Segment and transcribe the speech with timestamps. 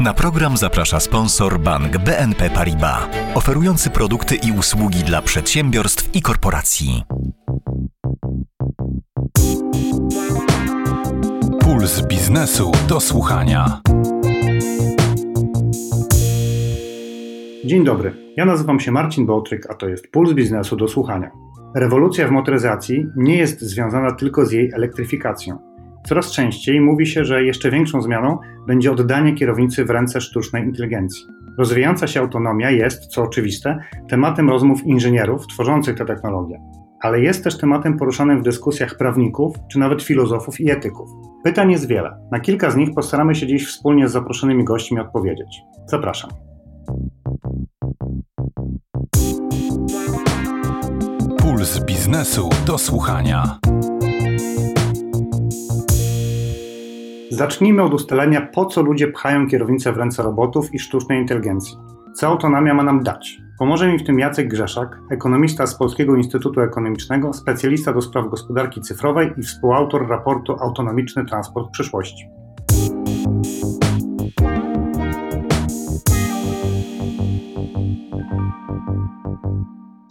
[0.00, 7.02] Na program zaprasza sponsor bank BNP Paribas, oferujący produkty i usługi dla przedsiębiorstw i korporacji.
[11.60, 13.80] Puls biznesu do słuchania.
[17.64, 21.30] Dzień dobry, ja nazywam się Marcin Bołtryk, a to jest Puls Biznesu do Słuchania.
[21.76, 25.69] Rewolucja w motoryzacji nie jest związana tylko z jej elektryfikacją.
[26.04, 31.26] Coraz częściej mówi się, że jeszcze większą zmianą będzie oddanie kierownicy w ręce sztucznej inteligencji.
[31.58, 36.60] Rozwijająca się autonomia jest, co oczywiste, tematem rozmów inżynierów tworzących tę technologię,
[37.02, 41.10] ale jest też tematem poruszanym w dyskusjach prawników czy nawet filozofów i etyków.
[41.44, 42.16] Pytań jest wiele.
[42.32, 45.60] Na kilka z nich postaramy się dziś wspólnie z zaproszonymi gośćmi odpowiedzieć.
[45.86, 46.30] Zapraszam.
[51.38, 53.58] Puls biznesu do słuchania.
[57.30, 61.76] Zacznijmy od ustalenia, po co ludzie pchają kierownicę w ręce robotów i sztucznej inteligencji.
[62.14, 63.38] Co autonomia ma nam dać?
[63.58, 68.80] Pomoże mi w tym Jacek Grzeszak, ekonomista z Polskiego Instytutu Ekonomicznego, specjalista do spraw gospodarki
[68.80, 72.39] cyfrowej i współautor raportu Autonomiczny Transport Przyszłości.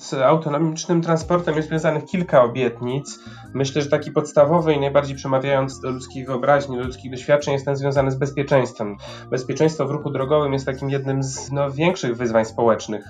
[0.10, 3.20] Z autonomicznym transportem jest związanych kilka obietnic.
[3.54, 7.76] Myślę, że taki podstawowy i najbardziej przemawiający do ludzkiej wyobraźni, do ludzkich doświadczeń jest ten
[7.76, 8.98] związany z bezpieczeństwem.
[9.30, 13.06] Bezpieczeństwo w ruchu drogowym jest takim jednym z no, większych wyzwań społecznych,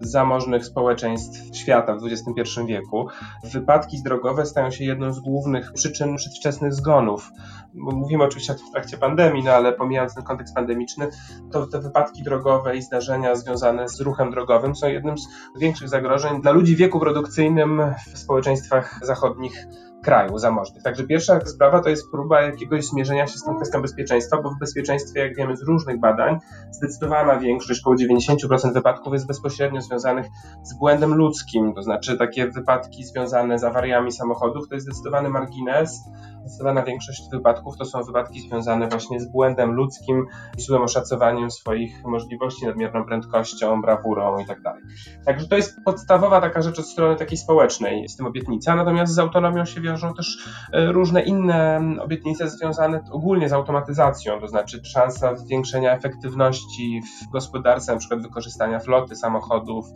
[0.00, 3.08] zamożnych społeczeństw świata w XXI wieku.
[3.44, 7.30] Wypadki drogowe stają się jedną z głównych przyczyn przedwczesnych zgonów.
[7.74, 11.08] Mówimy oczywiście o tym w trakcie pandemii, no ale pomijając ten kontekst pandemiczny,
[11.52, 16.42] to te wypadki drogowe i zdarzenia związane z ruchem drogowym są jednym z większych zagrożeń
[16.42, 17.82] dla ludzi w wieku produkcyjnym
[18.14, 19.66] w społeczeństwach zachodnich
[20.04, 20.82] kraju zamożnych.
[20.82, 24.58] Także pierwsza sprawa to jest próba jakiegoś zmierzenia się z tą kwestią bezpieczeństwa, bo w
[24.58, 26.38] bezpieczeństwie, jak wiemy z różnych badań,
[26.70, 30.26] zdecydowana większość, około 90% wypadków jest bezpośrednio związanych
[30.62, 36.00] z błędem ludzkim, to znaczy takie wypadki związane z awariami samochodów to jest zdecydowany margines,
[36.44, 40.26] zdecydowana większość wypadków to są wypadki związane właśnie z błędem ludzkim,
[40.58, 44.62] złym oszacowaniem swoich możliwości, nadmierną prędkością, brawurą itd.
[44.62, 44.74] Tak
[45.24, 49.18] Także to jest podstawowa taka rzecz od strony takiej społecznej z tym obietnica, natomiast z
[49.18, 55.36] autonomią się wiążą też e, różne inne obietnice związane ogólnie z automatyzacją, to znaczy szansa
[55.36, 59.86] zwiększenia efektywności w gospodarce, na przykład wykorzystania floty samochodów,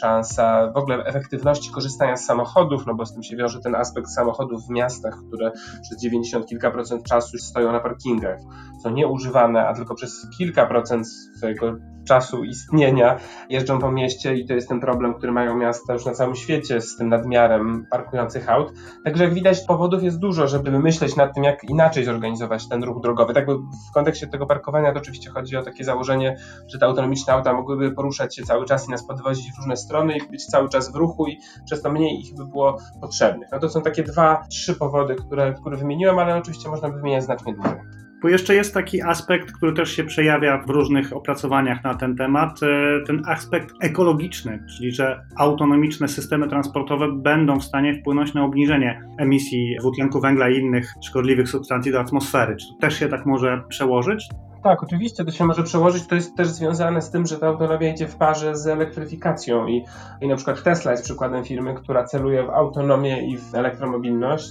[0.00, 4.08] szansa w ogóle efektywności korzystania z samochodów, no bo z tym się wiąże ten aspekt
[4.08, 5.52] samochodów w miastach, które
[5.82, 8.38] przez 90 kilka procent czasu stoją na parkingach,
[8.82, 11.76] są nieużywane, a tylko przez kilka procent swojego
[12.06, 13.18] czasu istnienia
[13.50, 16.80] jeżdżą po mieście i to jest ten problem, który mają miasta już na całym świecie
[16.80, 18.72] z tym nadmiarem parkujących aut.
[19.04, 23.00] Także jak widać powodów jest dużo, żeby myśleć nad tym, jak inaczej zorganizować ten ruch
[23.02, 23.34] drogowy.
[23.34, 23.46] Tak
[23.90, 26.36] w kontekście tego parkowania to oczywiście chodzi o takie założenie,
[26.66, 30.16] że te autonomiczne auta mogłyby poruszać się cały czas i nas podwozić w różne strony
[30.16, 33.48] i być cały czas w ruchu i przez to mniej ich by było potrzebnych.
[33.52, 37.24] No to są takie dwa, trzy powody, które, które wymieniłem, ale oczywiście można by wymieniać
[37.24, 38.05] znacznie dłużej.
[38.22, 42.62] Bo jeszcze jest taki aspekt, który też się przejawia w różnych opracowaniach na ten temat,
[42.62, 42.66] e,
[43.06, 49.76] ten aspekt ekologiczny, czyli że autonomiczne systemy transportowe będą w stanie wpłynąć na obniżenie emisji
[49.80, 52.56] dwutlenku węgla i innych szkodliwych substancji do atmosfery.
[52.56, 54.28] Czy to też się tak może przełożyć?
[54.62, 56.06] Tak, oczywiście to się może przełożyć.
[56.06, 59.84] To jest też związane z tym, że ta autonomia idzie w parze z elektryfikacją i,
[60.20, 64.48] i na przykład Tesla jest przykładem firmy, która celuje w autonomię i w elektromobilność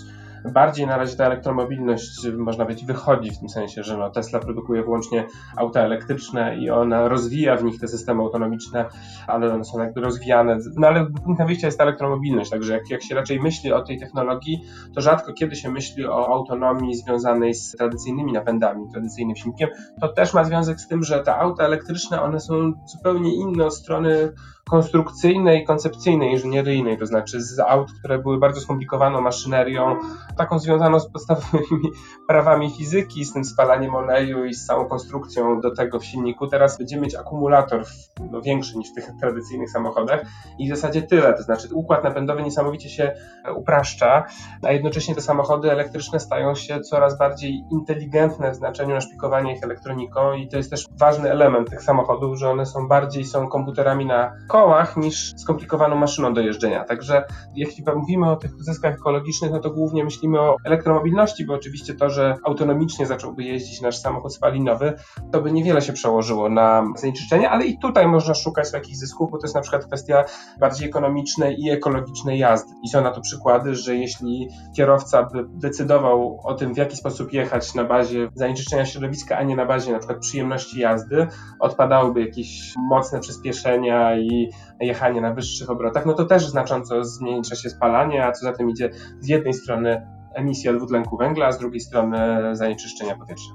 [0.53, 4.83] bardziej na razie ta elektromobilność, można powiedzieć, wychodzi w tym sensie, że no Tesla produkuje
[4.83, 8.85] wyłącznie auta elektryczne i ona rozwija w nich te systemy autonomiczne,
[9.27, 10.57] ale one są jakby rozwijane.
[10.75, 13.99] No ale punktem wyjścia jest ta elektromobilność, także jak, jak się raczej myśli o tej
[13.99, 14.61] technologii,
[14.95, 19.69] to rzadko kiedy się myśli o autonomii związanej z tradycyjnymi napędami, tradycyjnym silnikiem.
[20.01, 23.75] To też ma związek z tym, że te auta elektryczne, one są zupełnie inne od
[23.75, 24.31] strony
[24.69, 29.95] konstrukcyjnej, koncepcyjnej, inżynieryjnej, to znaczy z aut, które były bardzo skomplikowaną maszynerią,
[30.37, 31.91] taką związaną z podstawowymi
[32.27, 36.47] prawami fizyki, z tym spalaniem oleju i z całą konstrukcją do tego w silniku.
[36.47, 37.83] Teraz będziemy mieć akumulator
[38.31, 40.21] no, większy niż w tych tradycyjnych samochodach
[40.59, 43.15] i w zasadzie tyle, to znaczy układ napędowy niesamowicie się
[43.55, 44.23] upraszcza,
[44.63, 50.33] a jednocześnie te samochody elektryczne stają się coraz bardziej inteligentne w znaczeniu naszpikowania ich elektroniką
[50.33, 54.33] i to jest też ważny element tych samochodów, że one są bardziej są komputerami na
[54.55, 56.83] kołach niż skomplikowaną maszyną do jeżdżenia.
[56.83, 57.23] Także
[57.55, 62.09] jeśli mówimy o tych zyskach ekologicznych, no to głównie myślimy o elektromobilności, bo oczywiście to,
[62.09, 64.93] że autonomicznie zacząłby jeździć nasz samochód spalinowy,
[65.31, 69.37] to by niewiele się przełożyło na zanieczyszczenie, ale i tutaj można szukać jakichś zysków, bo
[69.37, 70.23] to jest na przykład kwestia
[70.59, 72.73] bardziej ekonomicznej i ekologicznej jazdy.
[72.83, 77.33] I są na to przykłady, że jeśli kierowca by decydował o tym, w jaki sposób
[77.33, 81.27] jechać na bazie zanieczyszczenia środowiska, a nie na bazie na przykład przyjemności jazdy,
[81.59, 84.44] odpadałyby jakieś mocne przyspieszenia i
[84.79, 88.69] jechanie na wyższych obrotach, no to też znacząco zmniejsza się spalanie, a co za tym
[88.69, 88.89] idzie
[89.19, 92.17] z jednej strony emisja dwutlenku węgla, a z drugiej strony
[92.51, 93.53] zanieczyszczenia powietrza.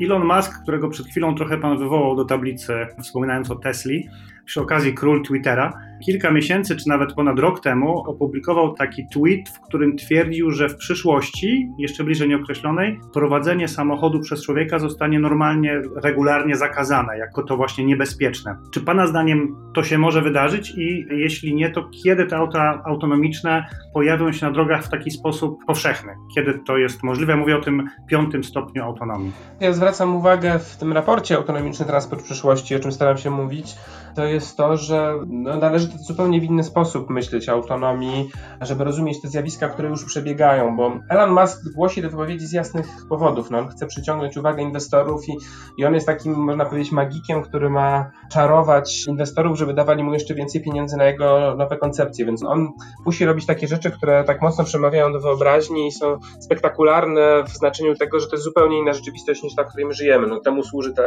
[0.00, 2.72] Elon Musk, którego przed chwilą trochę pan wywołał do tablicy,
[3.02, 4.08] wspominając o Tesli,
[4.44, 5.72] przy okazji król Twittera,
[6.06, 10.76] kilka miesięcy czy nawet ponad rok temu opublikował taki tweet, w którym twierdził, że w
[10.76, 17.84] przyszłości, jeszcze bliżej nieokreślonej, prowadzenie samochodu przez człowieka zostanie normalnie, regularnie zakazane, jako to właśnie
[17.84, 18.56] niebezpieczne.
[18.72, 23.66] Czy Pana zdaniem to się może wydarzyć i jeśli nie, to kiedy te auta autonomiczne
[23.94, 26.12] pojawią się na drogach w taki sposób powszechny?
[26.34, 27.36] Kiedy to jest możliwe?
[27.36, 29.32] Mówię o tym piątym stopniu autonomii.
[29.60, 33.74] Ja zwracam uwagę w tym raporcie Autonomiczny Transport Przyszłości, o czym staram się mówić,
[34.14, 38.30] to jest to, że no, należy to zupełnie w inny sposób myśleć o autonomii,
[38.60, 42.86] żeby rozumieć te zjawiska, które już przebiegają, bo Elon Musk głosi te wypowiedzi z jasnych
[43.08, 43.50] powodów.
[43.50, 45.36] No, on chce przyciągnąć uwagę inwestorów i,
[45.78, 50.34] i on jest takim, można powiedzieć, magikiem, który ma czarować inwestorów, żeby dawali mu jeszcze
[50.34, 52.68] więcej pieniędzy na jego nowe koncepcje, więc on
[53.06, 57.94] musi robić takie rzeczy, które tak mocno przemawiają do wyobraźni i są spektakularne w znaczeniu
[57.94, 60.26] tego, że to jest zupełnie inna rzeczywistość niż ta, w której my żyjemy.
[60.26, 61.02] No, temu służy ta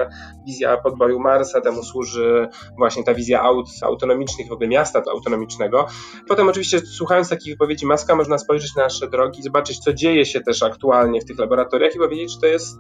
[0.46, 5.88] wizja podboju Marsa, temu służy właśnie ta wizja aut autonomicznych, w ogóle miasta autonomicznego.
[6.28, 10.42] Potem oczywiście słuchając takich wypowiedzi Maska można spojrzeć na nasze drogi, zobaczyć co dzieje się
[10.42, 12.78] też aktualnie w tych laboratoriach i powiedzieć, że to jest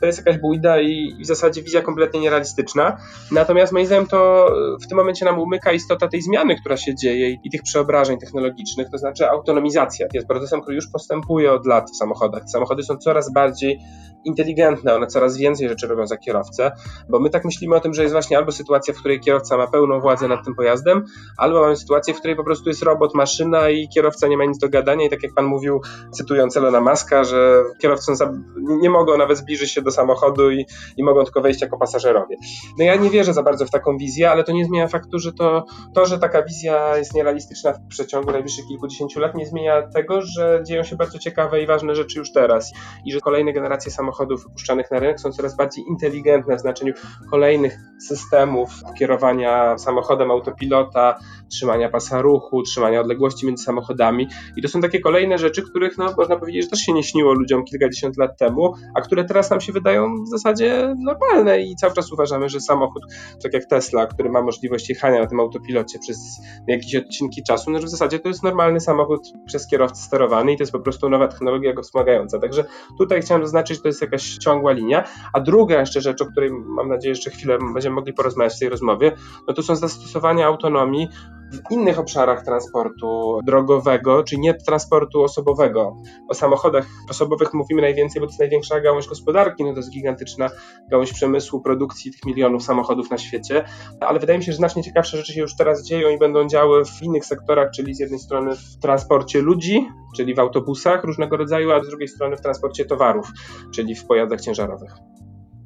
[0.00, 2.96] to jest jakaś bójda i w zasadzie wizja kompletnie nierealistyczna.
[3.32, 4.50] Natomiast moim zdaniem to
[4.84, 8.90] w tym momencie nam umyka istota tej zmiany, która się dzieje i tych przeobrażeń technologicznych,
[8.90, 10.08] to znaczy autonomizacja.
[10.08, 12.42] To jest procesem, który już postępuje od lat w samochodach.
[12.46, 13.78] Samochody są coraz bardziej
[14.24, 16.72] inteligentne, one coraz więcej rzeczy robią za kierowcę,
[17.08, 19.66] bo my tak myślimy o tym, że jest właśnie albo sytuacja, w której kierowca ma
[19.66, 21.04] pełną władzę nad tym pojazdem,
[21.36, 24.58] albo mamy sytuację, w której po prostu jest robot, maszyna i kierowca nie ma nic
[24.58, 25.80] do gadania i tak jak pan mówił,
[26.12, 28.12] cytując Elona Muska, że kierowcy
[28.56, 30.66] nie mogą nawet zbliżyć się do samochodu i,
[30.96, 32.36] i mogą tylko wejść jako pasażerowie.
[32.78, 35.32] No ja nie wierzę za bardzo w taką wizję, ale to nie zmienia faktu, że
[35.32, 40.22] to, to że taka wizja jest nierealistyczna w przeciągu najbliższych kilkudziesięciu lat, nie zmienia tego,
[40.22, 42.72] że dzieją się bardzo ciekawe i ważne rzeczy już teraz
[43.04, 46.92] i że kolejne generacje samochodów wypuszczanych na rynek są coraz bardziej inteligentne w znaczeniu
[47.30, 47.78] kolejnych
[48.08, 51.18] systemów kierowania samochodem autopilota,
[51.50, 56.14] trzymania pasa ruchu, trzymania odległości między samochodami i to są takie kolejne rzeczy, których no,
[56.16, 59.60] można powiedzieć, że też się nie śniło ludziom kilkadziesiąt lat temu, a które teraz nam
[59.60, 63.02] się wydają w zasadzie normalne i cały czas uważamy, że samochód,
[63.42, 67.80] tak jak Tesla, który ma możliwość jechania na tym autopilocie przez jakieś odcinki czasu, no
[67.80, 71.08] że w zasadzie to jest normalny samochód przez kierowcę sterowany i to jest po prostu
[71.08, 72.38] nowa technologia go wspomagająca.
[72.38, 72.64] Także
[72.98, 75.04] tutaj chciałem zaznaczyć, że to jest jakaś ciągła linia.
[75.32, 78.68] A druga jeszcze rzecz, o której mam nadzieję jeszcze chwilę będziemy mogli porozmawiać w tej
[78.68, 79.12] rozmowie,
[79.48, 81.08] no to są zastosowania autonomii
[81.52, 85.96] w innych obszarach transportu drogowego, czy nie transportu osobowego.
[86.28, 90.50] O samochodach osobowych mówimy najwięcej, bo to jest największa gałąź gospodarki, no to jest gigantyczna
[90.90, 93.64] gałąź przemysłu, produkcji tych milionów samochodów na świecie,
[94.00, 96.84] ale wydaje mi się, że znacznie ciekawsze rzeczy się już teraz dzieją i będą działy
[96.84, 101.72] w innych sektorach, czyli z jednej strony w transporcie ludzi, czyli w autobusach różnego rodzaju,
[101.72, 103.26] a z drugiej strony w transporcie towarów,
[103.74, 104.92] czyli w pojazdach ciężarowych.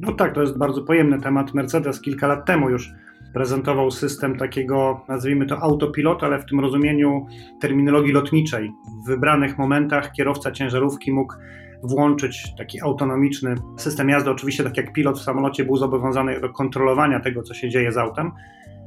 [0.00, 1.54] No tak, to jest bardzo pojemny temat.
[1.54, 2.92] Mercedes kilka lat temu już
[3.34, 7.26] prezentował system takiego, nazwijmy to autopilot, ale w tym rozumieniu
[7.60, 8.72] terminologii lotniczej.
[9.04, 11.34] W wybranych momentach kierowca ciężarówki mógł
[11.82, 14.30] włączyć taki autonomiczny system jazdy.
[14.30, 17.96] Oczywiście, tak jak pilot w samolocie był zobowiązany do kontrolowania tego, co się dzieje z
[17.96, 18.32] autem,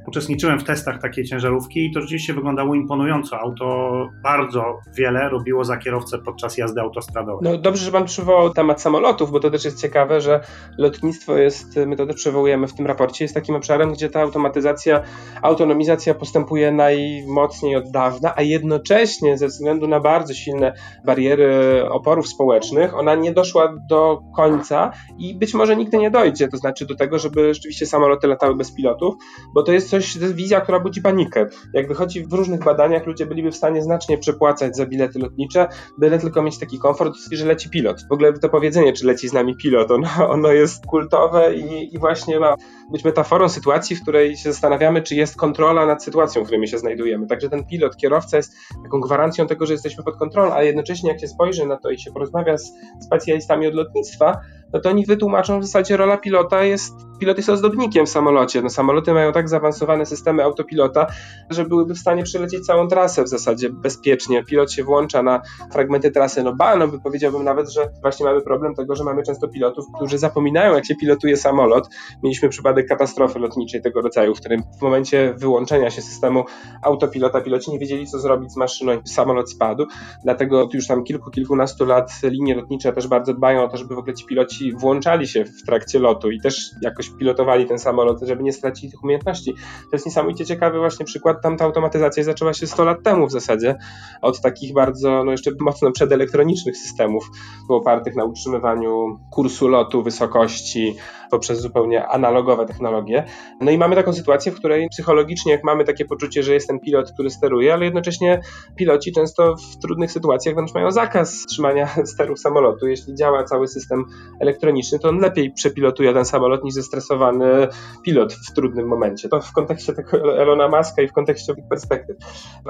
[0.06, 3.38] Uczestniczyłem w testach takiej ciężarówki i to rzeczywiście wyglądało imponująco.
[3.38, 7.52] Auto bardzo wiele robiło za kierowcę podczas jazdy autostradowej.
[7.52, 10.40] No dobrze, że pan przywołał temat samolotów, bo to też jest ciekawe, że
[10.78, 15.02] lotnictwo jest, my to też przywołujemy w tym raporcie, jest takim obszarem, gdzie ta automatyzacja,
[15.42, 20.72] autonomizacja postępuje najmocniej od dawna, a jednocześnie ze względu na bardzo silne
[21.04, 26.56] bariery oporów społecznych, ona nie doszła do końca i być może nigdy nie dojdzie, to
[26.56, 29.14] znaczy do tego, żeby rzeczywiście samoloty latały bez pilotów,
[29.54, 31.46] bo to jest coś, wizja, która budzi panikę.
[31.72, 36.18] Jak wychodzi w różnych badaniach, ludzie byliby w stanie znacznie przepłacać za bilety lotnicze, byle
[36.18, 38.02] tylko mieć taki komfort, że leci pilot.
[38.10, 41.98] W ogóle to powiedzenie, czy leci z nami pilot, ono, ono jest kultowe i, i
[41.98, 42.54] właśnie ma
[42.92, 46.66] być metaforą sytuacji, w której się zastanawiamy, czy jest kontrola nad sytuacją, w której my
[46.66, 47.26] się znajdujemy.
[47.26, 48.52] Także ten pilot, kierowca jest
[48.84, 51.98] taką gwarancją tego, że jesteśmy pod kontrolą, ale jednocześnie jak się spojrzy na to i
[51.98, 54.40] się porozmawia z specjalistami od lotnictwa,
[54.74, 58.62] no to oni wytłumaczą, w zasadzie rola pilota jest pilot jest ozdobnikiem w samolocie.
[58.62, 61.06] No, samoloty mają tak zaawansowane systemy autopilota,
[61.50, 64.44] że byłyby w stanie przelecieć całą trasę w zasadzie bezpiecznie.
[64.44, 66.42] Pilot się włącza na fragmenty trasy.
[66.42, 69.84] No ba, no by powiedziałbym nawet, że właśnie mamy problem tego, że mamy często pilotów,
[69.96, 71.88] którzy zapominają, jak się pilotuje samolot.
[72.22, 76.44] Mieliśmy przypadek katastrofy lotniczej tego rodzaju, w którym w momencie wyłączenia się systemu
[76.82, 79.86] autopilota piloci nie wiedzieli, co zrobić z maszyną i samolot spadł.
[80.24, 83.98] Dlatego już tam kilku, kilkunastu lat linie lotnicze też bardzo dbają o to, żeby w
[83.98, 88.42] ogóle ci piloci włączali się w trakcie lotu i też jakoś pilotowali ten samolot, żeby
[88.42, 89.54] nie stracić tych umiejętności.
[89.54, 91.42] To jest niesamowicie ciekawy właśnie przykład.
[91.42, 93.76] Tam ta automatyzacja zaczęła się 100 lat temu w zasadzie,
[94.22, 97.30] od takich bardzo, no jeszcze mocno przedelektronicznych systemów,
[97.68, 100.96] opartych na utrzymywaniu kursu lotu, wysokości,
[101.30, 103.24] poprzez zupełnie analogowe technologie.
[103.60, 106.80] No i mamy taką sytuację, w której psychologicznie, jak mamy takie poczucie, że jest ten
[106.80, 108.40] pilot, który steruje, ale jednocześnie
[108.76, 112.86] piloci często w trudnych sytuacjach wręcz mają zakaz trzymania sterów samolotu.
[112.86, 114.04] Jeśli działa cały system
[114.40, 117.68] elektroniczny, to on lepiej przepilotuje ten samolot niż zestresowany
[118.02, 119.28] pilot w trudnym momencie.
[119.28, 122.16] To w kontekście tego Elona Muska i w kontekście tych perspektyw.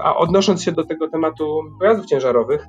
[0.03, 2.67] A odnosząc się do tego tematu pojazdów ciężarowych,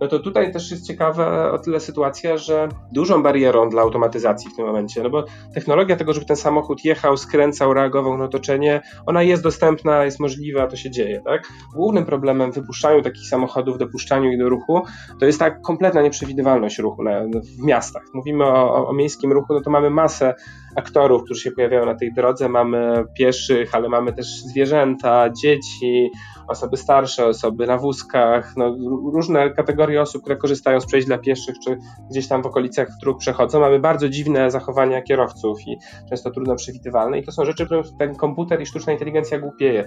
[0.00, 4.56] no to tutaj też jest ciekawa o tyle sytuacja, że dużą barierą dla automatyzacji w
[4.56, 5.24] tym momencie, no bo
[5.54, 10.66] technologia tego, żeby ten samochód jechał, skręcał, reagował na otoczenie, ona jest dostępna, jest możliwa,
[10.66, 11.48] to się dzieje, tak?
[11.74, 14.82] Głównym problemem wypuszczaniu takich samochodów, dopuszczaniu ich do ruchu,
[15.20, 17.20] to jest ta kompletna nieprzewidywalność ruchu na,
[17.58, 18.02] w miastach.
[18.14, 20.34] Mówimy o, o, o miejskim ruchu, no to mamy masę
[20.76, 26.10] aktorów, którzy się pojawiają na tej drodze, mamy pieszych, ale mamy też zwierzęta, dzieci,
[26.48, 28.76] osoby starsze, osoby na wózkach, no,
[29.12, 31.78] różne kategorie osób, które korzystają z przejść dla pieszych, czy
[32.10, 33.60] gdzieś tam w okolicach dróg przechodzą.
[33.60, 35.76] Mamy bardzo dziwne zachowania kierowców i
[36.10, 39.84] często trudno przewidywalne i to są rzeczy, które ten komputer i sztuczna inteligencja głupieje.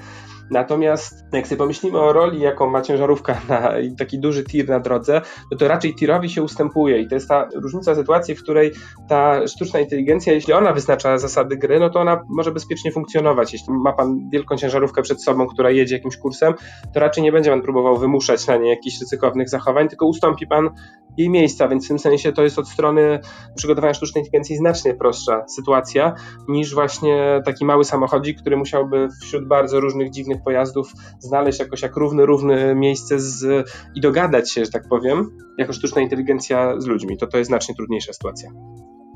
[0.51, 5.21] Natomiast jak sobie pomyślimy o roli, jaką ma ciężarówka na taki duży tir na drodze,
[5.51, 8.71] no to raczej tirowi się ustępuje i to jest ta różnica sytuacji, w której
[9.09, 13.53] ta sztuczna inteligencja, jeśli ona wyznacza zasady gry, no to ona może bezpiecznie funkcjonować.
[13.53, 16.53] Jeśli ma pan wielką ciężarówkę przed sobą, która jedzie jakimś kursem,
[16.93, 20.69] to raczej nie będzie pan próbował wymuszać na niej jakichś ryzykownych zachowań, tylko ustąpi pan
[21.17, 23.19] jej miejsca, więc w tym sensie to jest od strony
[23.55, 26.15] przygotowania sztucznej inteligencji znacznie prostsza sytuacja
[26.47, 31.95] niż właśnie taki mały samochodzik, który musiałby wśród bardzo różnych dziwnych pojazdów znaleźć jakoś jak
[31.95, 37.17] równy, równy miejsce z, i dogadać się, że tak powiem, jako sztuczna inteligencja z ludźmi.
[37.17, 38.49] To to jest znacznie trudniejsza sytuacja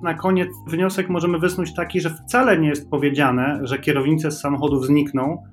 [0.04, 4.86] na koniec wniosek możemy wysnuć taki, że wcale nie jest powiedziane, że kierownice z samochodów
[4.86, 5.44] znikną,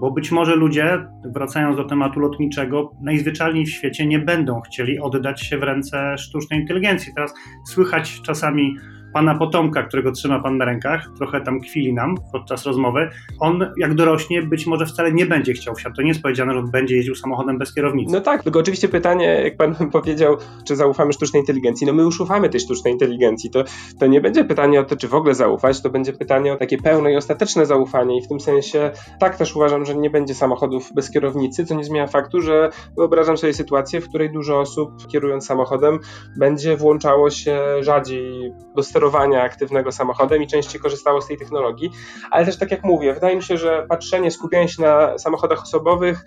[0.00, 5.42] bo być może ludzie, wracając do tematu lotniczego, najzwyczajniej w świecie nie będą chcieli oddać
[5.42, 7.12] się w ręce sztucznej inteligencji.
[7.14, 7.34] Teraz
[7.66, 8.76] słychać czasami
[9.12, 13.94] pana potomka, którego trzyma pan na rękach, trochę tam kwili nam podczas rozmowy, on jak
[13.94, 15.96] dorośnie być może wcale nie będzie chciał wsiadać.
[15.96, 18.12] To nie jest powiedziane, że on będzie jeździł samochodem bez kierownicy.
[18.12, 21.86] No tak, tylko oczywiście pytanie, jak pan powiedział, czy zaufamy sztucznej inteligencji.
[21.86, 23.50] No my już ufamy tej sztucznej inteligencji.
[23.50, 23.64] To,
[24.00, 26.78] to nie będzie pytanie o to, czy w ogóle zaufać, to będzie pytanie o takie
[26.78, 28.90] pełne i ostateczne zaufanie i w tym sensie
[29.20, 33.36] tak też uważam, że nie będzie samochodów bez kierownicy, co nie zmienia faktu, że wyobrażam
[33.36, 35.98] sobie sytuację, w której dużo osób kierując samochodem
[36.36, 41.90] będzie włączało się rzadziej do sterowania sterowania aktywnego samochodem i częściej korzystało z tej technologii.
[42.30, 46.24] Ale też tak jak mówię, wydaje mi się, że patrzenie, skupienie się na samochodach osobowych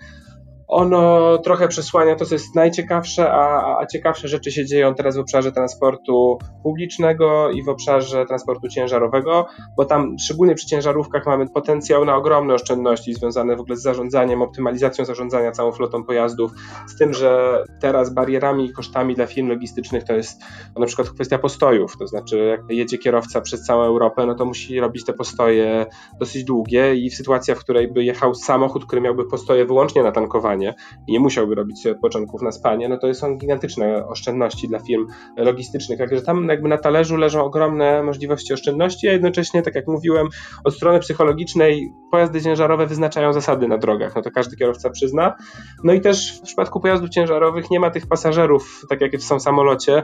[0.68, 5.20] ono trochę przesłania to, co jest najciekawsze, a, a ciekawsze rzeczy się dzieją teraz w
[5.20, 9.46] obszarze transportu publicznego i w obszarze transportu ciężarowego,
[9.76, 14.42] bo tam szczególnie przy ciężarówkach mamy potencjał na ogromne oszczędności związane w ogóle z zarządzaniem,
[14.42, 16.52] optymalizacją zarządzania całą flotą pojazdów,
[16.88, 20.42] z tym, że teraz barierami i kosztami dla firm logistycznych to jest
[20.76, 24.80] na przykład kwestia postojów, to znaczy jak jedzie kierowca przez całą Europę, no to musi
[24.80, 25.86] robić te postoje
[26.20, 30.12] dosyć długie i w sytuacji, w której by jechał samochód, który miałby postoje wyłącznie na
[30.12, 30.74] tankowanie, spanie
[31.06, 35.06] i nie musiałby robić sobie odpoczynków na spanie, no to są gigantyczne oszczędności dla firm
[35.36, 35.98] logistycznych.
[35.98, 40.28] Także tam jakby na talerzu leżą ogromne możliwości oszczędności, a jednocześnie, tak jak mówiłem,
[40.64, 45.34] od strony psychologicznej pojazdy ciężarowe wyznaczają zasady na drogach, no to każdy kierowca przyzna.
[45.84, 49.42] No i też w przypadku pojazdów ciężarowych nie ma tych pasażerów, tak jak są w
[49.42, 50.02] samolocie,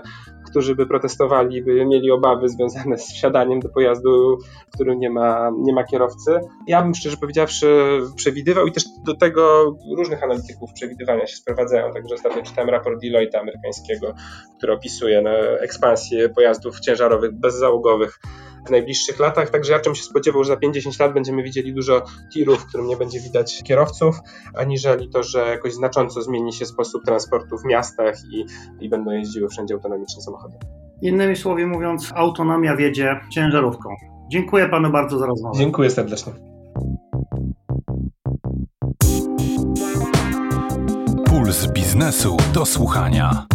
[0.52, 5.50] którzy by protestowali, by mieli obawy związane z wsiadaniem do pojazdu, w którym nie ma,
[5.58, 6.40] nie ma kierowcy.
[6.66, 11.92] Ja bym szczerze powiedziawszy przewidywał i też do tego różnych analityków przewidywania się sprowadzają.
[11.92, 14.14] Także ostatnio czytałem raport Deloitte amerykańskiego,
[14.58, 15.30] który opisuje no,
[15.60, 18.20] ekspansję pojazdów ciężarowych bezzałogowych
[18.66, 22.02] w najbliższych latach, także ja czym się spodziewał, że za 50 lat będziemy widzieli dużo
[22.32, 24.16] tirów, w którym nie będzie widać kierowców,
[24.54, 28.46] aniżeli to, że jakoś znacząco zmieni się sposób transportu w miastach i,
[28.80, 30.56] i będą jeździły wszędzie autonomiczne samochody.
[31.02, 33.88] Innymi słowy mówiąc, autonomia wiedzie ciężarówką.
[34.30, 35.58] Dziękuję panu bardzo za rozmowę.
[35.58, 36.32] Dziękuję serdecznie.
[41.26, 43.46] Puls biznesu do słuchania.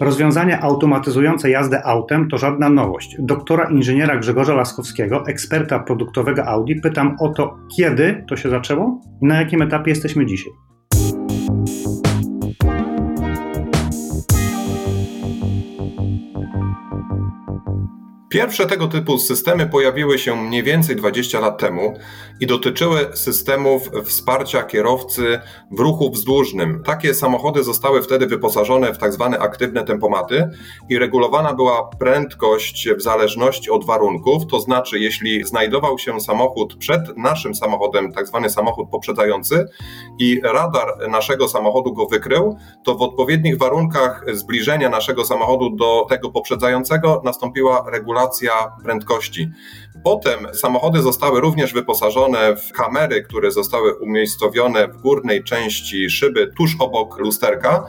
[0.00, 3.16] Rozwiązania automatyzujące jazdę autem to żadna nowość.
[3.18, 9.26] Doktora inżyniera Grzegorza Laskowskiego, eksperta produktowego Audi, pytam o to, kiedy to się zaczęło i
[9.26, 10.52] na jakim etapie jesteśmy dzisiaj.
[18.28, 21.94] Pierwsze tego typu systemy pojawiły się mniej więcej 20 lat temu
[22.40, 26.82] i dotyczyły systemów wsparcia kierowcy w ruchu wzdłużnym.
[26.82, 30.50] Takie samochody zostały wtedy wyposażone w tak zwane aktywne tempomaty
[30.88, 37.16] i regulowana była prędkość w zależności od warunków, to znaczy jeśli znajdował się samochód przed
[37.16, 39.66] naszym samochodem, tak zwany samochód poprzedzający
[40.18, 46.30] i radar naszego samochodu go wykrył, to w odpowiednich warunkach zbliżenia naszego samochodu do tego
[46.30, 48.17] poprzedzającego nastąpiła regulacja
[48.84, 49.50] prędkości.
[50.04, 56.76] Potem samochody zostały również wyposażone w kamery, które zostały umiejscowione w górnej części szyby tuż
[56.80, 57.84] obok lusterka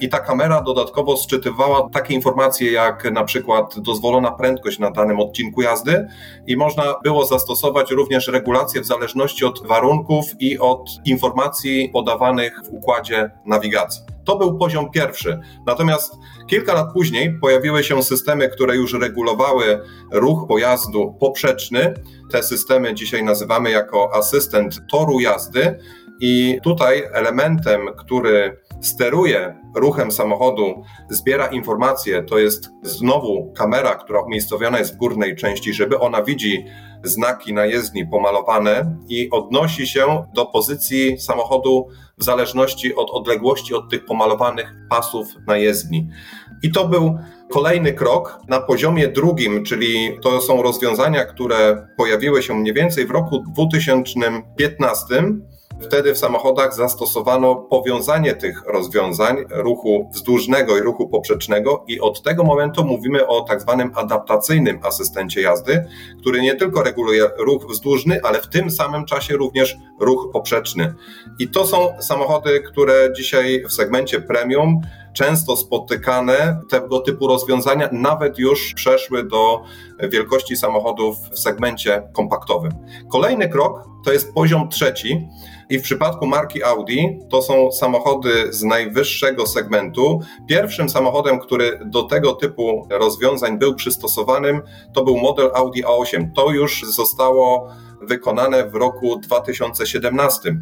[0.00, 5.62] i ta kamera dodatkowo sczytywała takie informacje jak na przykład dozwolona prędkość na danym odcinku
[5.62, 6.08] jazdy
[6.46, 12.68] i można było zastosować również regulacje w zależności od warunków i od informacji podawanych w
[12.68, 14.13] układzie nawigacji.
[14.24, 15.40] To był poziom pierwszy.
[15.66, 16.14] Natomiast
[16.46, 19.80] kilka lat później pojawiły się systemy, które już regulowały
[20.12, 21.94] ruch pojazdu poprzeczny.
[22.30, 25.78] Te systemy dzisiaj nazywamy jako asystent toru jazdy.
[26.20, 34.78] I tutaj elementem, który steruje ruchem samochodu, zbiera informacje, to jest znowu kamera, która umiejscowiona
[34.78, 36.64] jest w górnej części, żeby ona widzi
[37.04, 41.88] znaki na jezdni pomalowane i odnosi się do pozycji samochodu
[42.18, 46.08] w zależności od odległości od tych pomalowanych pasów na jezdni.
[46.62, 47.18] I to był
[47.50, 53.10] kolejny krok na poziomie drugim, czyli to są rozwiązania, które pojawiły się mniej więcej w
[53.10, 55.24] roku 2015
[55.80, 62.44] Wtedy w samochodach zastosowano powiązanie tych rozwiązań ruchu wzdłużnego i ruchu poprzecznego i od tego
[62.44, 65.84] momentu mówimy o tak zwanym adaptacyjnym asystencie jazdy,
[66.20, 70.94] który nie tylko reguluje ruch wzdłużny, ale w tym samym czasie również ruch poprzeczny.
[71.38, 74.80] I to są samochody, które dzisiaj w segmencie premium
[75.14, 79.62] często spotykane tego typu rozwiązania nawet już przeszły do
[80.10, 82.72] wielkości samochodów w segmencie kompaktowym.
[83.10, 85.28] Kolejny krok to jest poziom trzeci,
[85.70, 90.20] i w przypadku marki Audi to są samochody z najwyższego segmentu.
[90.48, 94.62] Pierwszym samochodem, który do tego typu rozwiązań był przystosowanym,
[94.94, 96.26] to był model Audi A8.
[96.34, 97.68] To już zostało
[98.02, 100.56] wykonane w roku 2017.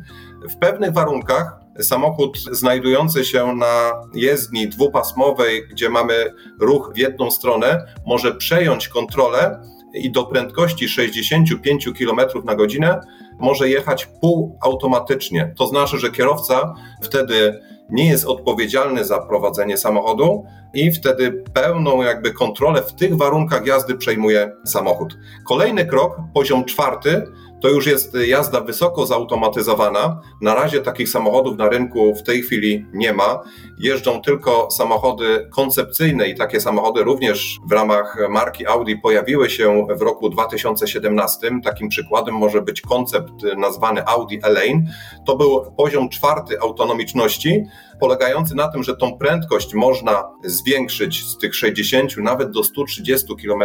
[0.50, 7.84] W pewnych warunkach samochód znajdujący się na jezdni dwupasmowej, gdzie mamy ruch w jedną stronę,
[8.06, 9.62] może przejąć kontrolę
[9.94, 13.00] i do prędkości 65 km na godzinę
[13.38, 15.54] może jechać półautomatycznie.
[15.58, 22.32] To znaczy, że kierowca wtedy nie jest odpowiedzialny za prowadzenie samochodu i wtedy pełną jakby
[22.32, 25.18] kontrolę w tych warunkach jazdy przejmuje samochód.
[25.48, 27.24] Kolejny krok, poziom czwarty,
[27.62, 30.20] to już jest jazda wysoko zautomatyzowana.
[30.40, 33.42] Na razie takich samochodów na rynku w tej chwili nie ma.
[33.78, 40.02] Jeżdżą tylko samochody koncepcyjne i takie samochody również w ramach marki Audi pojawiły się w
[40.02, 41.50] roku 2017.
[41.64, 44.86] Takim przykładem może być koncept nazwany Audi Elaine.
[45.26, 47.64] To był poziom czwarty autonomiczności,
[48.00, 53.62] polegający na tym, że tą prędkość można zwiększyć z tych 60 nawet do 130 km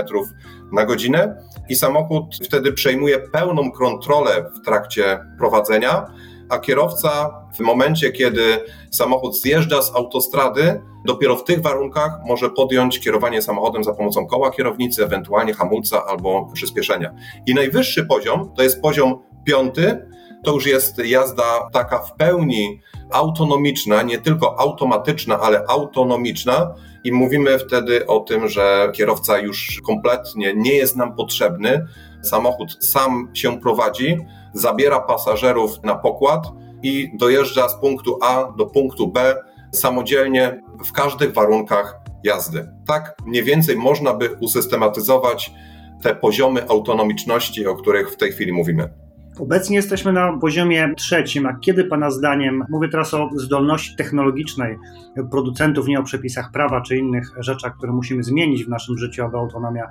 [0.71, 6.05] na godzinę i samochód wtedy przejmuje pełną kontrolę w trakcie prowadzenia,
[6.49, 8.59] a kierowca w momencie, kiedy
[8.91, 14.51] samochód zjeżdża z autostrady, dopiero w tych warunkach może podjąć kierowanie samochodem za pomocą koła
[14.51, 17.13] kierownicy, ewentualnie hamulca albo przyspieszenia.
[17.45, 20.07] I najwyższy poziom to jest poziom piąty,
[20.43, 26.73] to już jest jazda taka w pełni autonomiczna, nie tylko automatyczna, ale autonomiczna.
[27.03, 31.87] I mówimy wtedy o tym, że kierowca już kompletnie nie jest nam potrzebny.
[32.27, 34.17] Samochód sam się prowadzi,
[34.53, 36.47] zabiera pasażerów na pokład
[36.83, 39.35] i dojeżdża z punktu A do punktu B
[39.71, 42.71] samodzielnie w każdych warunkach jazdy.
[42.87, 45.51] Tak mniej więcej można by usystematyzować
[46.03, 49.06] te poziomy autonomiczności, o których w tej chwili mówimy.
[49.39, 54.77] Obecnie jesteśmy na poziomie trzecim, a kiedy Pana zdaniem, mówię teraz o zdolności technologicznej
[55.31, 59.37] producentów, nie o przepisach prawa czy innych rzeczach, które musimy zmienić w naszym życiu, aby
[59.37, 59.87] autonomia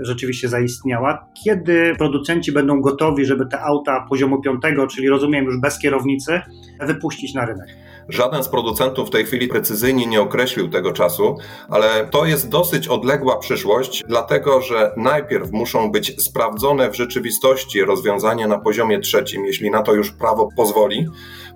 [0.00, 5.78] rzeczywiście zaistniała, kiedy producenci będą gotowi, żeby te auta poziomu piątego, czyli rozumiem już bez
[5.78, 6.40] kierownicy,
[6.80, 7.68] wypuścić na rynek?
[8.10, 11.36] Żaden z producentów w tej chwili precyzyjnie nie określił tego czasu,
[11.68, 18.48] ale to jest dosyć odległa przyszłość, dlatego że najpierw muszą być sprawdzone w rzeczywistości rozwiązania
[18.48, 21.08] na poziomie trzecim, jeśli na to już prawo pozwoli.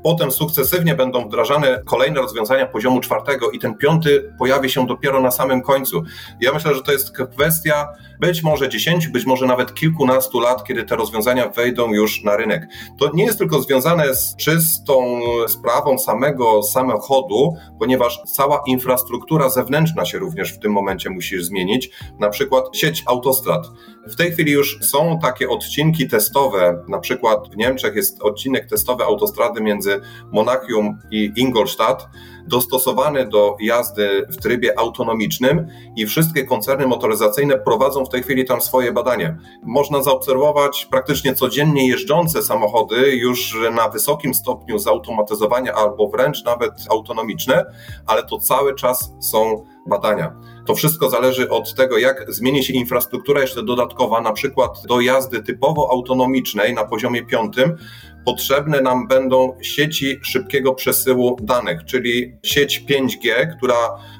[0.04, 5.30] Potem sukcesywnie będą wdrażane kolejne rozwiązania poziomu czwartego i ten piąty pojawi się dopiero na
[5.30, 6.02] samym końcu.
[6.40, 7.88] Ja myślę, że to jest kwestia
[8.20, 12.66] być może 10, być może nawet kilkunastu lat, kiedy te rozwiązania wejdą już na rynek.
[12.98, 20.18] To nie jest tylko związane z czystą sprawą samego samochodu, ponieważ cała infrastruktura zewnętrzna się
[20.18, 21.90] również w tym momencie musi zmienić,
[22.20, 23.66] na przykład sieć autostrad.
[24.06, 29.04] W tej chwili już są takie odcinki testowe, na przykład w Niemczech jest odcinek testowy
[29.04, 29.93] autostrady między
[30.32, 32.08] Monachium i Ingolstadt,
[32.46, 38.60] dostosowany do jazdy w trybie autonomicznym i wszystkie koncerny motoryzacyjne prowadzą w tej chwili tam
[38.60, 39.36] swoje badania.
[39.62, 47.64] Można zaobserwować praktycznie codziennie jeżdżące samochody już na wysokim stopniu zautomatyzowania albo wręcz nawet autonomiczne,
[48.06, 50.36] ale to cały czas są badania.
[50.66, 55.42] To wszystko zależy od tego, jak zmieni się infrastruktura jeszcze dodatkowa, na przykład do jazdy
[55.42, 57.76] typowo autonomicznej na poziomie piątym,
[58.24, 63.74] potrzebne nam będą sieci szybkiego przesyłu danych, czyli sieć 5G, która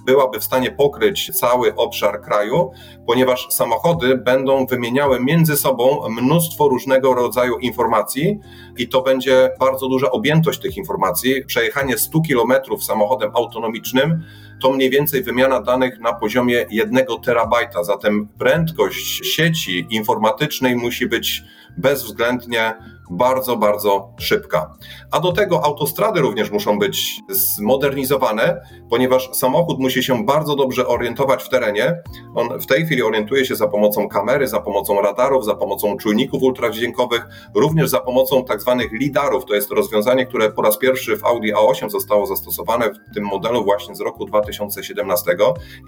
[0.07, 2.71] byłaby w stanie pokryć cały obszar kraju,
[3.07, 8.39] ponieważ samochody będą wymieniały między sobą mnóstwo różnego rodzaju informacji
[8.77, 11.45] i to będzie bardzo duża objętość tych informacji.
[11.47, 14.25] Przejechanie 100 km samochodem autonomicznym
[14.61, 17.85] to mniej więcej wymiana danych na poziomie 1 terabajta.
[17.85, 21.43] Zatem prędkość sieci informatycznej musi być
[21.77, 22.75] bezwzględnie
[23.11, 24.73] bardzo, bardzo szybka.
[25.11, 31.43] A do tego autostrady również muszą być zmodernizowane, ponieważ samochód musi się bardzo dobrze orientować
[31.43, 32.03] w terenie.
[32.35, 36.43] On w tej chwili orientuje się za pomocą kamery, za pomocą radarów, za pomocą czujników
[36.43, 39.45] ultradźwiękowych, również za pomocą tak zwanych lidarów.
[39.45, 43.65] To jest rozwiązanie, które po raz pierwszy w Audi A8 zostało zastosowane w tym modelu
[43.65, 45.37] właśnie z roku 2017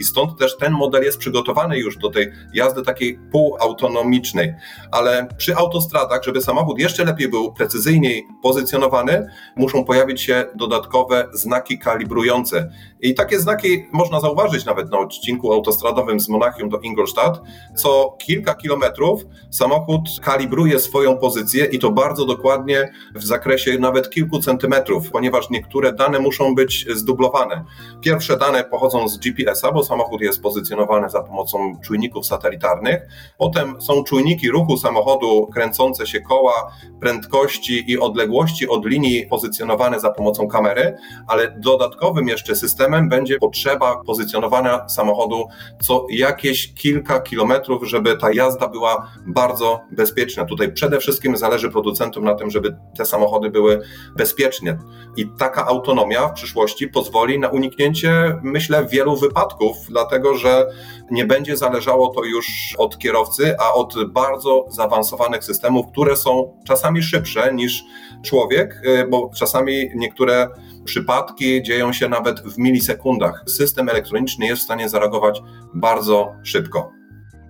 [0.00, 4.54] i stąd też ten model jest przygotowany już do tej jazdy takiej półautonomicznej.
[4.92, 11.78] Ale przy autostradach, żeby samochód jeszcze lepiej był precyzyjniej pozycjonowany, muszą pojawić się dodatkowe znaki
[11.78, 12.70] kalibrujące.
[13.00, 17.40] I takie znaki można zauważyć nawet na odcinku autostradowym z Monachium do Ingolstadt.
[17.76, 24.38] Co kilka kilometrów samochód kalibruje swoją pozycję i to bardzo dokładnie w zakresie nawet kilku
[24.38, 27.64] centymetrów, ponieważ niektóre dane muszą być zdublowane.
[28.00, 33.02] Pierwsze dane pochodzą z GPS-a, bo samochód jest pozycjonowany za pomocą czujników satelitarnych.
[33.38, 40.10] Potem są czujniki ruchu samochodu, kręcące się koła, prędkości i odległości od linii pozycjonowane za
[40.10, 40.96] pomocą kamery,
[41.28, 45.44] ale dodatkowym jeszcze systemem będzie potrzeba pozycjonowania samochodu
[45.82, 50.44] co jakieś kilka kilometrów, żeby ta jazda była bardzo bezpieczna.
[50.44, 53.80] Tutaj przede wszystkim zależy producentom na tym, żeby te samochody były
[54.16, 54.78] bezpieczne.
[55.16, 60.66] I taka autonomia w przyszłości pozwoli na uniknięcie, myślę, wielu wypadków, dlatego że
[61.10, 66.85] nie będzie zależało to już od kierowcy, a od bardzo zaawansowanych systemów, które są czasami
[67.02, 67.84] szybsze niż
[68.22, 70.48] człowiek, y, bo czasami niektóre
[70.84, 73.44] przypadki dzieją się nawet w milisekundach.
[73.46, 75.42] System elektroniczny jest w stanie zareagować
[75.74, 76.92] bardzo szybko.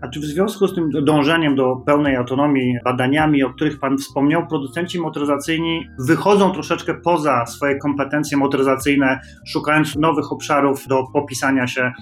[0.01, 4.47] A czy w związku z tym dążeniem do pełnej autonomii, badaniami, o których Pan wspomniał,
[4.47, 11.93] producenci motoryzacyjni wychodzą troszeczkę poza swoje kompetencje motoryzacyjne, szukając nowych obszarów do popisania się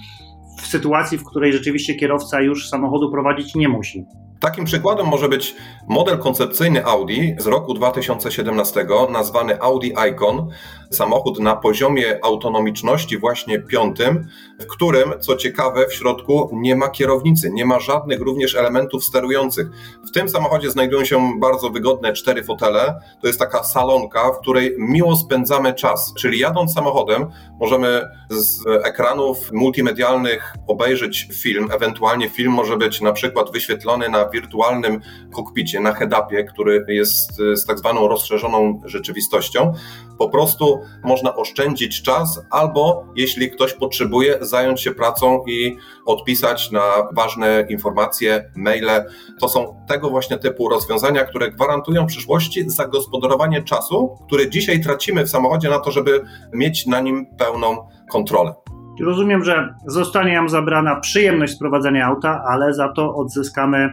[0.61, 4.05] w sytuacji, w której rzeczywiście kierowca już samochodu prowadzić nie musi?
[4.45, 5.55] Takim przykładem może być
[5.87, 10.49] model koncepcyjny Audi z roku 2017, nazwany Audi Icon,
[10.89, 14.27] samochód na poziomie autonomiczności właśnie piątym,
[14.59, 19.67] w którym, co ciekawe, w środku nie ma kierownicy, nie ma żadnych również elementów sterujących.
[20.07, 22.99] W tym samochodzie znajdują się bardzo wygodne cztery fotele.
[23.21, 27.25] To jest taka salonka, w której miło spędzamy czas, czyli jadąc samochodem
[27.59, 35.01] możemy z ekranów multimedialnych obejrzeć film, ewentualnie film może być na przykład wyświetlony na wirtualnym
[35.33, 39.73] kokpicie, na head-upie, który jest z tak zwaną rozszerzoną rzeczywistością.
[40.19, 46.81] Po prostu można oszczędzić czas, albo jeśli ktoś potrzebuje, zająć się pracą i odpisać na
[47.13, 49.05] ważne informacje, maile.
[49.39, 55.25] To są tego właśnie typu rozwiązania, które gwarantują w przyszłości zagospodarowanie czasu, który dzisiaj tracimy
[55.25, 58.53] w samochodzie na to, żeby mieć na nim pełną kontrolę.
[59.01, 63.89] Rozumiem, że zostanie nam zabrana przyjemność sprowadzenia auta, ale za to odzyskamy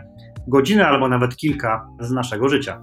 [0.48, 2.80] godzinę albo nawet kilka z naszego życia.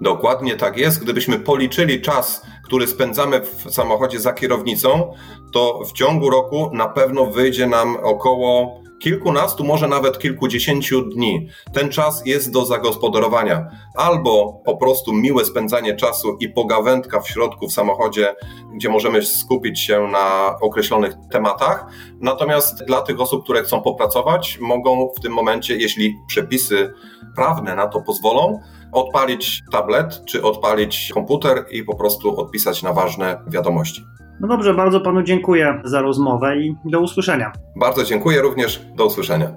[0.00, 1.02] Dokładnie tak jest.
[1.04, 5.12] Gdybyśmy policzyli czas, który spędzamy w samochodzie za kierownicą,
[5.52, 11.48] to w ciągu roku na pewno wyjdzie nam około kilkunastu, może nawet kilkudziesięciu dni.
[11.72, 13.70] Ten czas jest do zagospodarowania.
[13.96, 18.34] Albo po prostu miłe spędzanie czasu i pogawędka w środku w samochodzie,
[18.74, 21.86] gdzie możemy skupić się na określonych tematach.
[22.20, 26.92] Natomiast dla tych osób, które chcą popracować, mogą w tym momencie, jeśli przepisy
[27.36, 28.60] prawne na to pozwolą,
[28.92, 34.04] odpalić tablet czy odpalić komputer i po prostu odpisać na ważne wiadomości.
[34.40, 37.52] No dobrze, bardzo panu dziękuję za rozmowę i do usłyszenia.
[37.76, 38.86] Bardzo dziękuję również.
[38.96, 39.54] Do usłyszenia.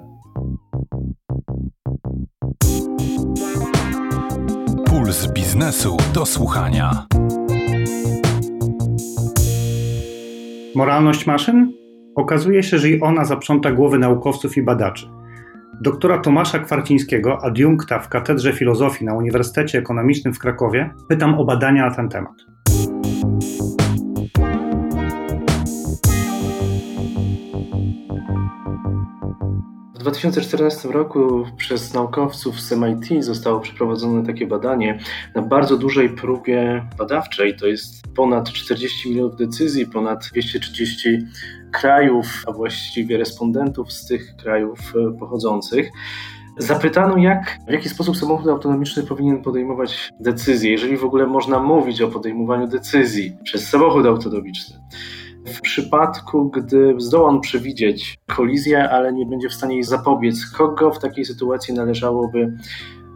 [4.85, 7.05] Puls biznesu do słuchania.
[10.75, 11.73] Moralność maszyn?
[12.15, 15.09] Okazuje się, że i ona zaprząta głowy naukowców i badaczy.
[15.81, 21.89] Doktora Tomasza Kwarcińskiego, adiunkta w Katedrze Filozofii na Uniwersytecie Ekonomicznym w Krakowie, pytam o badania
[21.89, 22.52] na ten temat.
[30.03, 34.99] 2014 roku przez naukowców z MIT zostało przeprowadzone takie badanie
[35.35, 37.55] na bardzo dużej próbie badawczej.
[37.55, 41.09] To jest ponad 40 milionów decyzji, ponad 230
[41.71, 45.89] krajów, a właściwie respondentów z tych krajów e, pochodzących.
[46.57, 52.01] Zapytano, jak, w jaki sposób samochód autonomiczny powinien podejmować decyzje, jeżeli w ogóle można mówić
[52.01, 54.77] o podejmowaniu decyzji przez samochód autonomiczny.
[55.45, 60.91] W przypadku, gdy zdoła on przewidzieć kolizję, ale nie będzie w stanie jej zapobiec, kogo
[60.91, 62.57] w takiej sytuacji należałoby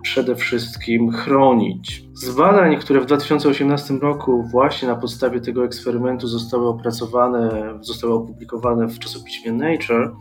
[0.01, 2.03] przede wszystkim chronić.
[2.13, 8.87] Z badań, które w 2018 roku właśnie na podstawie tego eksperymentu zostały opracowane, zostały opublikowane
[8.87, 10.11] w czasopiśmie Nature,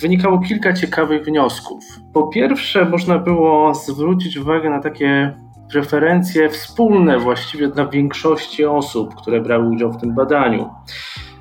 [0.00, 1.84] wynikało kilka ciekawych wniosków.
[2.14, 5.34] Po pierwsze, można było zwrócić uwagę na takie
[5.72, 10.68] preferencje wspólne właściwie dla większości osób, które brały udział w tym badaniu.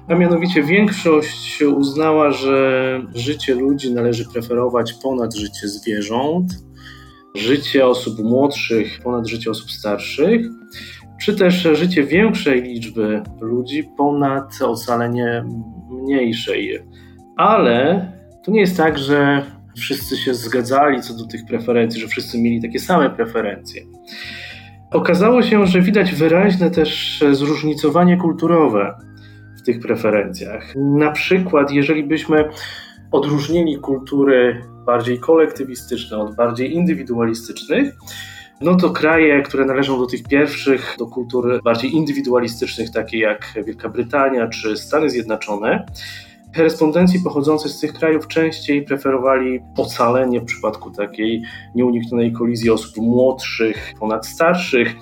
[0.07, 6.51] A mianowicie większość uznała, że życie ludzi należy preferować ponad życie zwierząt,
[7.35, 10.41] życie osób młodszych ponad życie osób starszych,
[11.21, 15.45] czy też życie większej liczby ludzi ponad ocalenie
[15.89, 16.79] mniejszej.
[17.37, 18.11] Ale
[18.45, 19.45] to nie jest tak, że
[19.79, 23.81] wszyscy się zgadzali co do tych preferencji, że wszyscy mieli takie same preferencje.
[24.91, 28.95] Okazało się, że widać wyraźne też zróżnicowanie kulturowe
[29.57, 30.75] w tych preferencjach.
[30.75, 32.49] Na przykład, jeżeli byśmy
[33.11, 37.95] odróżnili kultury bardziej kolektywistyczne od bardziej indywidualistycznych,
[38.61, 43.89] no to kraje, które należą do tych pierwszych, do kultur bardziej indywidualistycznych, takie jak Wielka
[43.89, 45.85] Brytania czy Stany Zjednoczone,
[46.57, 51.41] Respondenci pochodzący z tych krajów częściej preferowali ocalenie w przypadku takiej
[51.75, 54.95] nieuniknionej kolizji osób młodszych ponad starszych.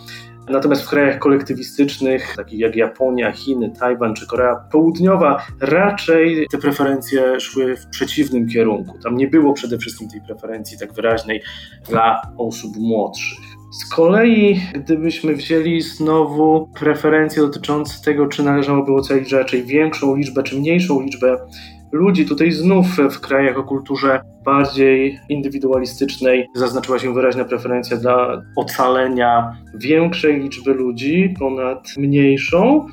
[0.50, 7.40] Natomiast w krajach kolektywistycznych, takich jak Japonia, Chiny, Tajwan czy Korea Południowa, raczej te preferencje
[7.40, 9.00] szły w przeciwnym kierunku.
[9.04, 11.44] Tam nie było przede wszystkim tej preferencji tak wyraźnej
[11.90, 13.47] dla osób młodszych.
[13.72, 20.60] Z kolei, gdybyśmy wzięli znowu preferencje dotyczące tego, czy należałoby ocalić raczej większą liczbę, czy
[20.60, 21.38] mniejszą liczbę
[21.92, 29.58] ludzi, tutaj znów w krajach o kulturze bardziej indywidualistycznej zaznaczyła się wyraźna preferencja dla ocalenia
[29.76, 32.86] większej liczby ludzi ponad mniejszą.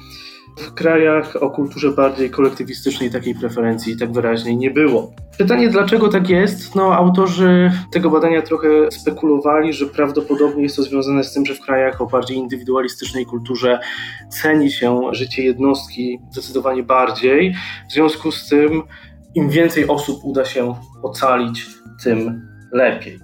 [0.57, 5.13] W krajach o kulturze bardziej kolektywistycznej takiej preferencji tak wyraźnie nie było.
[5.39, 6.75] Pytanie, dlaczego tak jest?
[6.75, 11.61] No, autorzy tego badania trochę spekulowali, że prawdopodobnie jest to związane z tym, że w
[11.61, 13.81] krajach o bardziej indywidualistycznej kulturze
[14.29, 17.55] ceni się życie jednostki zdecydowanie bardziej.
[17.91, 18.83] W związku z tym,
[19.35, 21.67] im więcej osób uda się ocalić,
[22.05, 23.19] tym lepiej.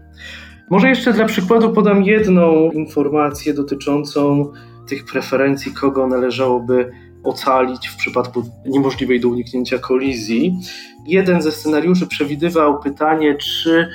[0.70, 4.52] Może jeszcze dla przykładu podam jedną informację dotyczącą
[4.88, 6.90] tych preferencji, kogo należałoby
[7.24, 10.58] ocalić w przypadku niemożliwej do uniknięcia kolizji.
[11.06, 13.88] Jeden ze scenariuszy przewidywał pytanie, czy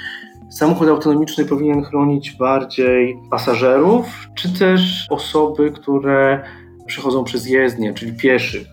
[0.49, 6.43] samochód autonomiczny powinien chronić bardziej pasażerów, czy też osoby, które
[6.87, 8.67] przechodzą przez jezdnię, czyli pieszych.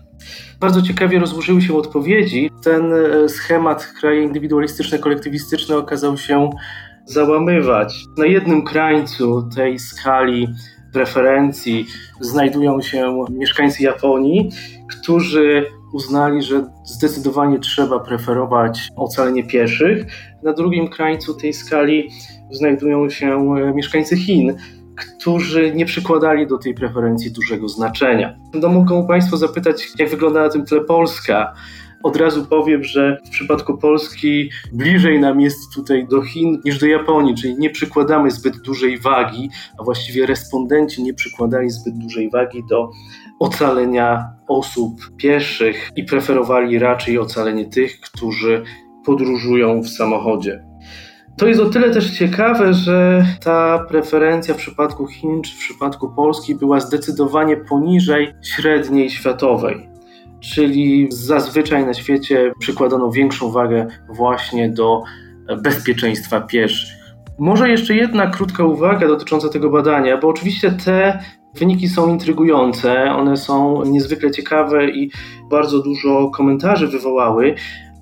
[0.59, 2.49] Bardzo ciekawie rozłożyły się odpowiedzi.
[2.63, 6.49] Ten e, schemat kraje indywidualistyczne, kolektywistyczne okazał się
[7.05, 8.03] załamywać.
[8.17, 10.47] Na jednym krańcu tej skali
[10.93, 11.85] preferencji
[12.19, 14.49] znajdują się mieszkańcy Japonii,
[14.89, 20.05] którzy uznali, że zdecydowanie trzeba preferować ocalenie pieszych.
[20.43, 22.09] Na drugim krańcu tej skali
[22.51, 24.57] znajdują się mieszkańcy Chin,
[24.95, 28.35] którzy nie przykładali do tej preferencji dużego znaczenia.
[28.53, 31.53] No mogą Państwo zapytać, jak wygląda na tym tle Polska.
[32.03, 36.85] Od razu powiem, że w przypadku Polski bliżej nam jest tutaj do Chin niż do
[36.85, 42.63] Japonii, czyli nie przykładamy zbyt dużej wagi, a właściwie respondenci nie przykładali zbyt dużej wagi
[42.69, 42.89] do
[43.39, 48.63] ocalenia osób pieszych i preferowali raczej ocalenie tych, którzy
[49.05, 50.63] podróżują w samochodzie.
[51.37, 56.13] To jest o tyle też ciekawe, że ta preferencja w przypadku Chin czy w przypadku
[56.15, 59.92] Polski była zdecydowanie poniżej średniej światowej.
[60.43, 65.03] Czyli zazwyczaj na świecie przykładano większą wagę właśnie do
[65.61, 67.03] bezpieczeństwa pieszych.
[67.39, 71.19] Może jeszcze jedna krótka uwaga dotycząca tego badania, bo oczywiście te
[71.55, 75.11] wyniki są intrygujące, one są niezwykle ciekawe i
[75.49, 77.55] bardzo dużo komentarzy wywołały,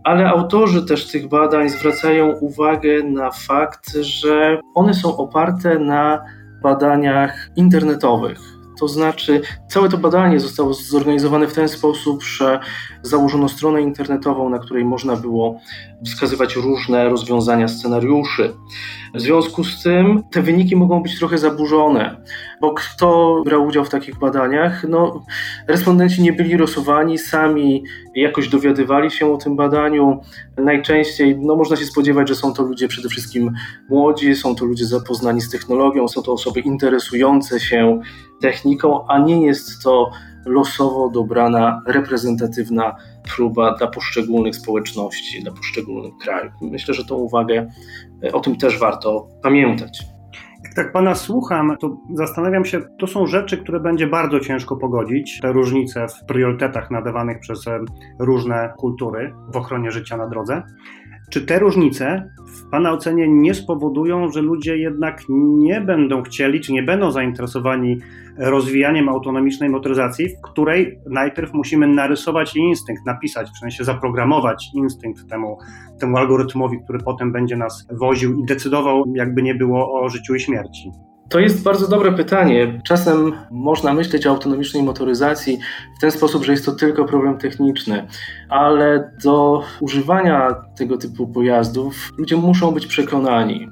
[0.03, 6.23] ale autorzy też tych badań zwracają uwagę na fakt, że one są oparte na
[6.63, 8.50] badaniach internetowych.
[8.81, 12.59] To znaczy, całe to badanie zostało zorganizowane w ten sposób, że
[13.01, 15.59] założono stronę internetową, na której można było
[16.05, 18.53] wskazywać różne rozwiązania scenariuszy.
[19.13, 22.23] W związku z tym te wyniki mogą być trochę zaburzone,
[22.61, 24.85] bo kto brał udział w takich badaniach?
[24.89, 25.25] No,
[25.67, 27.83] respondenci nie byli losowani, sami
[28.15, 30.21] jakoś dowiadywali się o tym badaniu.
[30.57, 33.51] Najczęściej no, można się spodziewać, że są to ludzie przede wszystkim
[33.89, 37.99] młodzi, są to ludzie zapoznani z technologią, są to osoby interesujące się
[38.41, 40.11] techniką, a nie jest to
[40.45, 42.95] losowo dobrana, reprezentatywna
[43.35, 46.53] próba dla poszczególnych społeczności, dla poszczególnych krajów.
[46.61, 47.67] Myślę, że tą uwagę
[48.33, 50.03] o tym też warto pamiętać.
[50.63, 55.39] Jak tak pana słucham, to zastanawiam się, to są rzeczy, które będzie bardzo ciężko pogodzić,
[55.41, 57.65] te różnice w priorytetach nadawanych przez
[58.19, 60.63] różne kultury w ochronie życia na drodze.
[61.31, 66.73] Czy te różnice w Pana ocenie nie spowodują, że ludzie jednak nie będą chcieli, czy
[66.73, 67.97] nie będą zainteresowani
[68.37, 75.57] rozwijaniem autonomicznej motoryzacji, w której najpierw musimy narysować instynkt, napisać, w sensie zaprogramować instynkt temu,
[75.99, 80.39] temu algorytmowi, który potem będzie nas woził i decydował, jakby nie było o życiu i
[80.39, 80.91] śmierci?
[81.31, 82.81] To jest bardzo dobre pytanie.
[82.85, 85.59] Czasem można myśleć o autonomicznej motoryzacji
[85.97, 88.07] w ten sposób, że jest to tylko problem techniczny,
[88.49, 93.69] ale do używania tego typu pojazdów ludzie muszą być przekonani.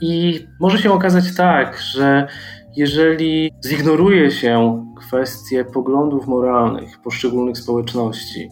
[0.00, 2.28] I może się okazać tak, że
[2.76, 8.48] jeżeli zignoruje się kwestie poglądów moralnych poszczególnych społeczności,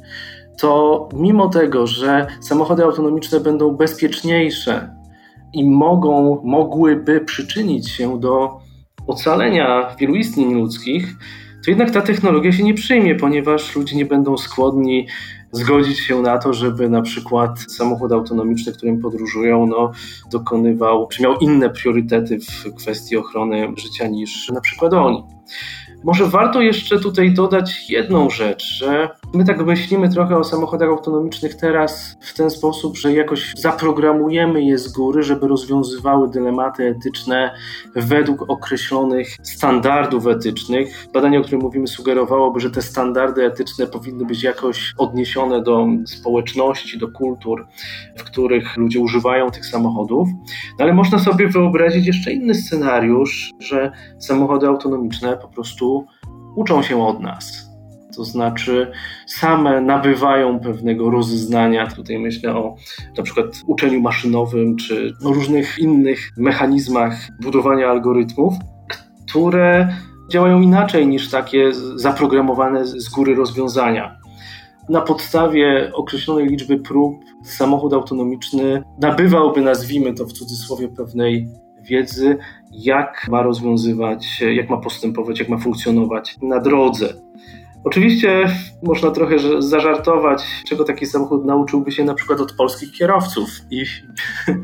[0.58, 4.94] to mimo tego, że samochody autonomiczne będą bezpieczniejsze
[5.52, 8.60] i mogą, mogłyby przyczynić się do
[9.06, 11.14] ocalenia wielu istnień ludzkich,
[11.64, 15.06] to jednak ta technologia się nie przyjmie, ponieważ ludzie nie będą skłonni
[15.52, 19.92] zgodzić się na to, żeby na przykład samochód autonomiczny, którym podróżują, no,
[20.30, 25.22] dokonywał, czy miał inne priorytety w kwestii ochrony życia niż na przykład oni.
[26.04, 31.54] Może warto jeszcze tutaj dodać jedną rzecz, że my tak myślimy trochę o samochodach autonomicznych
[31.54, 37.54] teraz w ten sposób, że jakoś zaprogramujemy je z góry, żeby rozwiązywały dylematy etyczne
[37.94, 41.08] według określonych standardów etycznych.
[41.12, 46.98] Badanie, o którym mówimy, sugerowałoby, że te standardy etyczne powinny być jakoś odniesione do społeczności,
[46.98, 47.66] do kultur,
[48.18, 50.28] w których ludzie używają tych samochodów.
[50.78, 55.91] No ale można sobie wyobrazić jeszcze inny scenariusz, że samochody autonomiczne po prostu
[56.56, 57.72] uczą się od nas.
[58.16, 58.92] To znaczy,
[59.26, 61.86] same nabywają pewnego rozeznania.
[61.86, 62.76] Tutaj myślę o
[63.16, 68.54] na przykład uczeniu maszynowym, czy o różnych innych mechanizmach budowania algorytmów,
[69.28, 69.88] które
[70.30, 74.18] działają inaczej niż takie zaprogramowane z góry rozwiązania.
[74.88, 81.48] Na podstawie określonej liczby prób samochód autonomiczny nabywałby, nazwijmy to w cudzysłowie, pewnej
[81.82, 82.38] wiedzy,
[82.72, 87.14] jak ma rozwiązywać, jak ma postępować, jak ma funkcjonować na drodze.
[87.84, 88.44] Oczywiście
[88.82, 93.84] można trochę zażartować, czego taki samochód nauczyłby się na przykład od polskich kierowców, i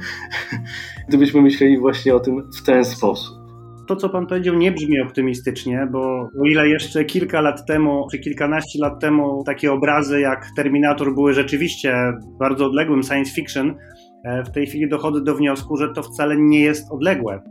[1.08, 3.38] gdybyśmy myśleli właśnie o tym w ten sposób.
[3.88, 8.18] To, co pan powiedział, nie brzmi optymistycznie, bo o ile jeszcze kilka lat temu, czy
[8.18, 13.74] kilkanaście lat temu takie obrazy jak Terminator były rzeczywiście bardzo odległym science fiction,
[14.46, 17.42] w tej chwili dochodzę do wniosku, że to wcale nie jest odległe.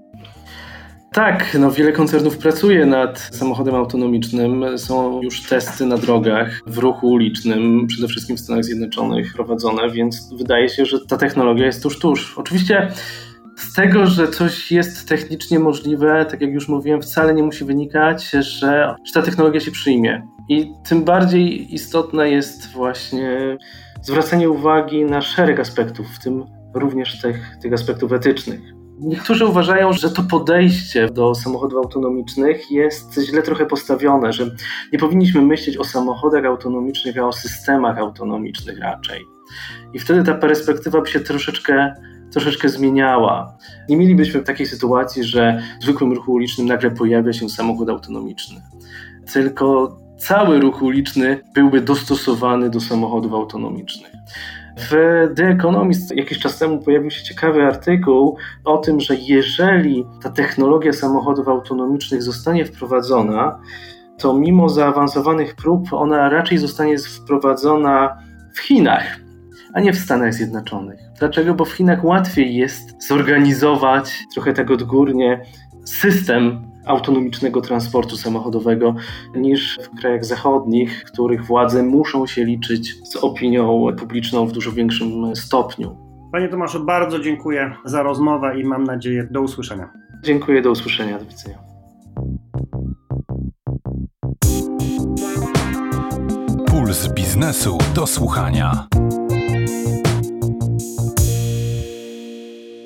[1.14, 4.78] Tak, no wiele koncernów pracuje nad samochodem autonomicznym.
[4.78, 10.34] Są już testy na drogach w ruchu ulicznym, przede wszystkim w Stanach Zjednoczonych prowadzone, więc
[10.34, 12.38] wydaje się, że ta technologia jest tuż, tuż.
[12.38, 12.92] Oczywiście
[13.58, 18.30] z tego, że coś jest technicznie możliwe, tak jak już mówiłem, wcale nie musi wynikać,
[18.30, 20.28] że, że ta technologia się przyjmie.
[20.50, 23.58] I tym bardziej istotne jest właśnie
[24.02, 28.60] zwracanie uwagi na szereg aspektów, w tym również tych, tych aspektów etycznych.
[29.00, 34.52] Niektórzy uważają, że to podejście do samochodów autonomicznych jest źle trochę postawione, że
[34.94, 39.22] nie powinniśmy myśleć o samochodach autonomicznych, a o systemach autonomicznych raczej.
[39.94, 41.94] I wtedy ta perspektywa by się troszeczkę,
[42.32, 43.58] troszeczkę zmieniała.
[43.90, 48.62] Nie mielibyśmy takiej sytuacji, że w zwykłym ruchu ulicznym nagle pojawia się samochód autonomiczny.
[49.34, 54.12] Tylko cały ruch uliczny byłby dostosowany do samochodów autonomicznych.
[54.78, 54.92] W
[55.36, 60.94] The Economist jakiś czas temu pojawił się ciekawy artykuł o tym, że jeżeli ta technologia
[60.94, 63.60] samochodów autonomicznych zostanie wprowadzona,
[64.18, 68.18] to mimo zaawansowanych prób ona raczej zostanie wprowadzona
[68.54, 69.20] w Chinach,
[69.74, 71.00] a nie w Stanach Zjednoczonych.
[71.20, 71.54] Dlaczego?
[71.54, 75.46] Bo w Chinach łatwiej jest zorganizować trochę tak odgórnie
[75.86, 78.96] system autonomicznego transportu samochodowego
[79.36, 84.72] niż w krajach zachodnich, w których władze muszą się liczyć z opinią publiczną w dużo
[84.72, 85.98] większym stopniu.
[86.32, 89.90] Panie Tomaszu, bardzo dziękuję za rozmowę i mam nadzieję do usłyszenia.
[90.24, 91.58] Dziękuję, do usłyszenia, do widzenia.
[96.66, 98.88] Puls biznesu do słuchania.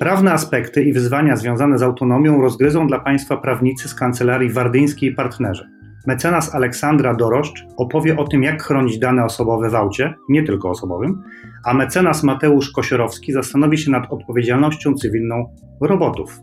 [0.02, 5.70] Prawne aspekty i wyzwania związane z autonomią rozgryzą dla Państwa prawnicy z kancelarii Wardyńskiej Partnerzy.
[6.06, 11.22] Mecenas Aleksandra Doroszcz opowie o tym, jak chronić dane osobowe w aucie, nie tylko osobowym,
[11.64, 16.40] a mecenas Mateusz Kosiorowski zastanowi się nad odpowiedzialnością cywilną robotów.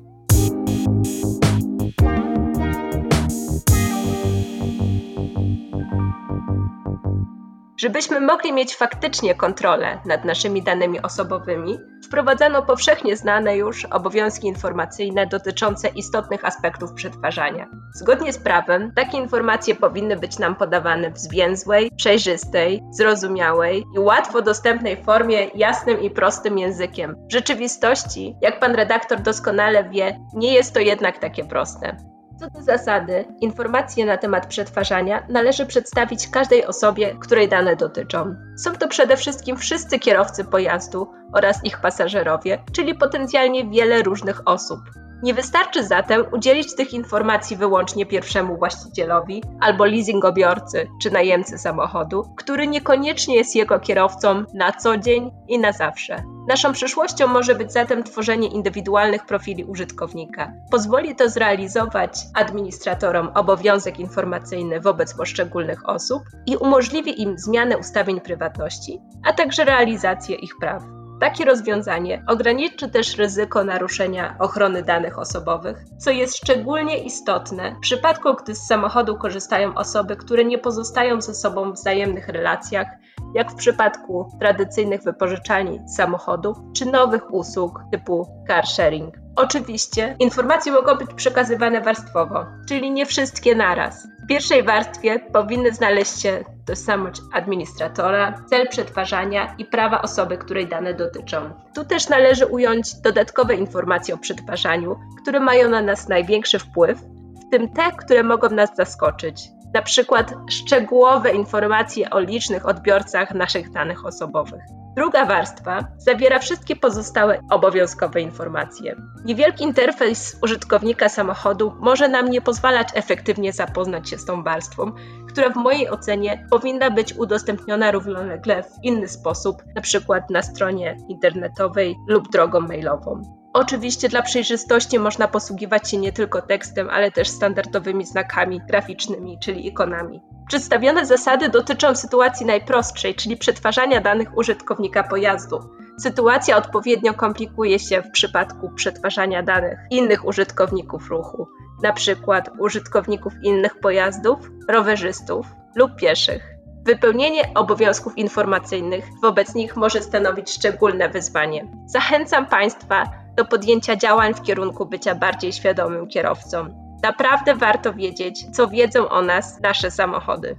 [7.82, 15.28] Żebyśmy mogli mieć faktycznie kontrolę nad naszymi danymi osobowymi, wprowadzano powszechnie znane już obowiązki informacyjne
[15.28, 17.68] dotyczące istotnych aspektów przetwarzania.
[17.94, 24.42] Zgodnie z prawem, takie informacje powinny być nam podawane w zwięzłej, przejrzystej, zrozumiałej i łatwo
[24.42, 27.16] dostępnej formie, jasnym i prostym językiem.
[27.30, 32.19] W rzeczywistości, jak pan redaktor doskonale wie, nie jest to jednak takie proste.
[32.40, 38.36] Co do zasady, informacje na temat przetwarzania należy przedstawić każdej osobie, której dane dotyczą.
[38.58, 44.80] Są to przede wszystkim wszyscy kierowcy pojazdu oraz ich pasażerowie, czyli potencjalnie wiele różnych osób.
[45.24, 52.68] Nie wystarczy zatem udzielić tych informacji wyłącznie pierwszemu właścicielowi albo leasingobiorcy czy najemcy samochodu, który
[52.68, 56.24] niekoniecznie jest jego kierowcą na co dzień i na zawsze.
[56.48, 60.54] Naszą przyszłością może być zatem tworzenie indywidualnych profili użytkownika.
[60.72, 69.02] Pozwoli to zrealizować administratorom obowiązek informacyjny wobec poszczególnych osób i umożliwi im zmianę ustawień prywatności,
[69.26, 70.99] a także realizację ich praw.
[71.20, 78.30] Takie rozwiązanie ograniczy też ryzyko naruszenia ochrony danych osobowych, co jest szczególnie istotne w przypadku,
[78.44, 82.88] gdy z samochodu korzystają osoby, które nie pozostają ze sobą w wzajemnych relacjach,
[83.36, 89.19] jak w przypadku tradycyjnych wypożyczalni samochodów czy nowych usług typu car sharing.
[89.36, 94.08] Oczywiście informacje mogą być przekazywane warstwowo, czyli nie wszystkie naraz.
[94.24, 100.94] W pierwszej warstwie powinny znaleźć się tożsamość administratora, cel przetwarzania i prawa osoby, której dane
[100.94, 101.52] dotyczą.
[101.76, 107.00] Tu też należy ująć dodatkowe informacje o przetwarzaniu, które mają na nas największy wpływ,
[107.48, 109.50] w tym te, które mogą nas zaskoczyć.
[109.74, 114.62] Na przykład szczegółowe informacje o licznych odbiorcach naszych danych osobowych.
[114.96, 118.96] Druga warstwa zawiera wszystkie pozostałe obowiązkowe informacje.
[119.26, 124.92] Niewielki interfejs użytkownika samochodu może nam nie pozwalać efektywnie zapoznać się z tą warstwą,
[125.28, 130.24] która w mojej ocenie powinna być udostępniona równolegle w inny sposób, np.
[130.30, 133.39] na stronie internetowej lub drogą mailową.
[133.54, 139.68] Oczywiście dla przejrzystości można posługiwać się nie tylko tekstem, ale też standardowymi znakami graficznymi, czyli
[139.68, 140.22] ikonami.
[140.48, 145.60] Przedstawione zasady dotyczą sytuacji najprostszej, czyli przetwarzania danych użytkownika pojazdu.
[146.00, 151.48] Sytuacja odpowiednio komplikuje się w przypadku przetwarzania danych innych użytkowników ruchu,
[151.84, 152.42] np.
[152.60, 154.40] użytkowników innych pojazdów,
[154.70, 156.44] rowerzystów lub pieszych.
[156.86, 161.68] Wypełnienie obowiązków informacyjnych wobec nich może stanowić szczególne wyzwanie.
[161.86, 163.04] Zachęcam Państwa
[163.40, 166.68] do podjęcia działań w kierunku bycia bardziej świadomym kierowcą.
[167.04, 170.56] Naprawdę warto wiedzieć, co wiedzą o nas nasze samochody.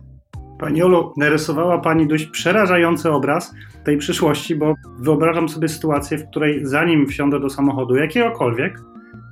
[0.59, 3.55] Pani Olu, narysowała Pani dość przerażający obraz
[3.85, 8.81] tej przyszłości, bo wyobrażam sobie sytuację, w której zanim wsiądę do samochodu jakiegokolwiek,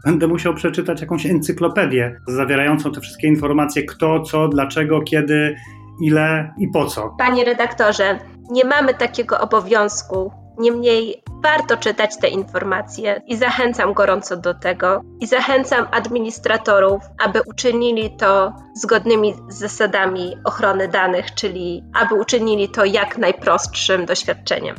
[0.05, 5.57] będę musiał przeczytać jakąś encyklopedię zawierającą te wszystkie informacje, kto, co, dlaczego, kiedy,
[6.03, 7.15] ile i po co.
[7.19, 8.19] Panie redaktorze,
[8.51, 10.48] nie mamy takiego obowiązku.
[10.59, 15.03] Niemniej warto czytać te informacje i zachęcam gorąco do tego.
[15.21, 22.85] I zachęcam administratorów, aby uczynili to zgodnymi z zasadami ochrony danych, czyli aby uczynili to
[22.85, 24.77] jak najprostszym doświadczeniem.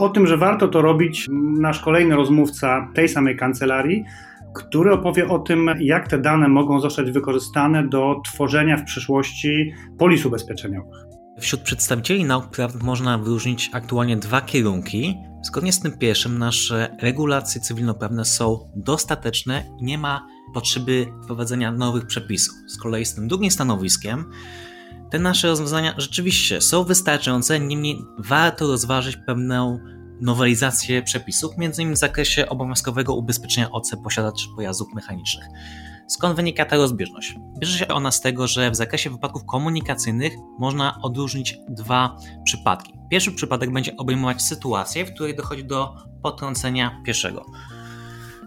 [0.00, 1.28] O tym, że warto to robić,
[1.60, 4.04] nasz kolejny rozmówca tej samej kancelarii,
[4.54, 10.26] który opowie o tym, jak te dane mogą zostać wykorzystane do tworzenia w przyszłości polis
[10.26, 11.11] ubezpieczeniowych.
[11.40, 15.18] Wśród przedstawicieli nauk prawnych można wyróżnić aktualnie dwa kierunki.
[15.42, 22.06] Zgodnie z tym pierwszym, nasze regulacje cywilnoprawne są dostateczne i nie ma potrzeby wprowadzenia nowych
[22.06, 22.54] przepisów.
[22.68, 24.30] Z kolei z tym drugim stanowiskiem,
[25.10, 29.78] te nasze rozwiązania rzeczywiście są wystarczające, niemniej warto rozważyć pewną
[30.20, 31.94] nowelizację przepisów, m.in.
[31.94, 35.46] w zakresie obowiązkowego ubezpieczenia OC posiadaczy pojazdów mechanicznych.
[36.08, 37.34] Skąd wynika ta rozbieżność?
[37.62, 42.92] Bierze się ona z tego, że w zakresie wypadków komunikacyjnych można odróżnić dwa przypadki.
[43.10, 47.46] Pierwszy przypadek będzie obejmować sytuację, w której dochodzi do potrącenia pieszego.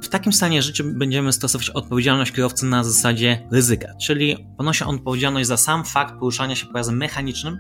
[0.02, 5.48] W takim stanie życia będziemy stosować odpowiedzialność kierowcy na zasadzie ryzyka, czyli ponosi on odpowiedzialność
[5.48, 7.58] za sam fakt poruszania się pojazdem mechanicznym,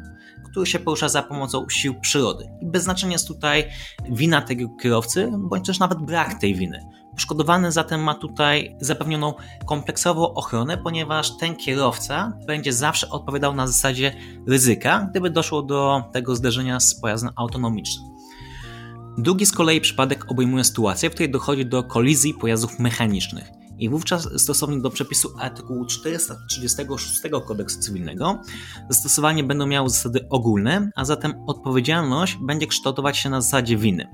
[0.51, 2.47] który się porusza za pomocą sił przyrody.
[2.61, 3.65] I bez znaczenia jest tutaj
[4.09, 6.79] wina tego kierowcy, bądź też nawet brak tej winy.
[7.15, 9.33] Poszkodowany zatem ma tutaj zapewnioną
[9.65, 14.15] kompleksową ochronę, ponieważ ten kierowca będzie zawsze odpowiadał na zasadzie
[14.47, 18.15] ryzyka, gdyby doszło do tego zderzenia z pojazdem autonomicznym.
[19.17, 23.51] Drugi z kolei przypadek obejmuje sytuację, w której dochodzi do kolizji pojazdów mechanicznych.
[23.77, 28.41] I wówczas stosownie do przepisu artykułu 436 kodeksu cywilnego
[28.89, 34.07] zastosowanie będą miały zasady ogólne, a zatem odpowiedzialność będzie kształtować się na zasadzie winy.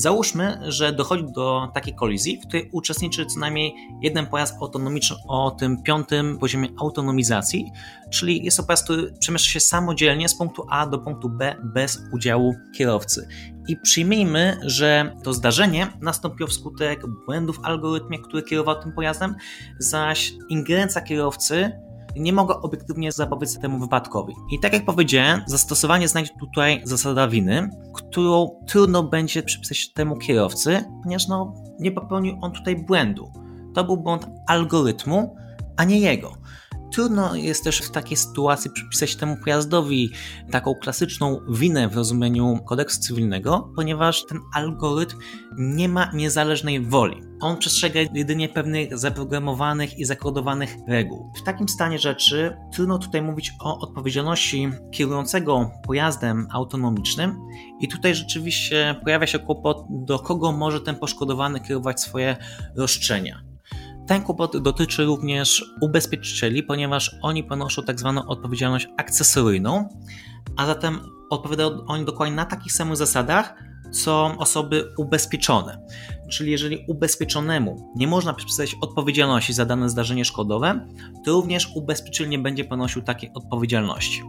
[0.00, 5.50] Załóżmy, że dochodzi do takiej kolizji, w której uczestniczy co najmniej jeden pojazd autonomiczny o
[5.50, 7.72] tym piątym poziomie autonomizacji,
[8.10, 12.00] czyli jest to pojazd, który przemieszcza się samodzielnie z punktu A do punktu B bez
[12.12, 13.28] udziału kierowcy.
[13.68, 19.34] I przyjmijmy, że to zdarzenie nastąpiło wskutek błędów w algorytmie, który kierował tym pojazdem,
[19.78, 21.72] zaś ingerencja kierowcy
[22.16, 24.34] nie mogła obiektywnie zapobiec temu wypadkowi.
[24.52, 30.84] I tak jak powiedziałem, zastosowanie znajdzie tutaj zasada winy, którą trudno będzie przypisać temu kierowcy,
[31.02, 33.32] ponieważ no, nie popełnił on tutaj błędu.
[33.74, 35.36] To był błąd algorytmu,
[35.76, 36.32] a nie jego.
[36.92, 40.10] Trudno jest też w takiej sytuacji przypisać temu pojazdowi
[40.50, 45.16] taką klasyczną winę w rozumieniu kodeksu cywilnego, ponieważ ten algorytm
[45.58, 47.22] nie ma niezależnej woli.
[47.40, 51.32] On przestrzega jedynie pewnych zaprogramowanych i zakodowanych reguł.
[51.36, 57.36] W takim stanie rzeczy trudno tutaj mówić o odpowiedzialności kierującego pojazdem autonomicznym
[57.80, 62.36] i tutaj rzeczywiście pojawia się kłopot, do kogo może ten poszkodowany kierować swoje
[62.76, 63.47] roszczenia.
[64.08, 69.88] Ten kłopot dotyczy również ubezpieczycieli, ponieważ oni ponoszą tak zwaną odpowiedzialność akcesoryjną,
[70.56, 71.00] a zatem
[71.30, 73.54] odpowiadają oni dokładnie na takich samych zasadach,
[73.90, 75.78] co osoby ubezpieczone.
[76.30, 80.86] Czyli jeżeli ubezpieczonemu nie można przypisać odpowiedzialności za dane zdarzenie szkodowe,
[81.24, 84.22] to również ubezpieczyciel nie będzie ponosił takiej odpowiedzialności.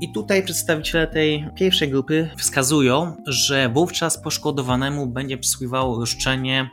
[0.00, 6.70] I tutaj przedstawiciele tej pierwszej grupy wskazują, że wówczas poszkodowanemu będzie przysługiwało roszczenie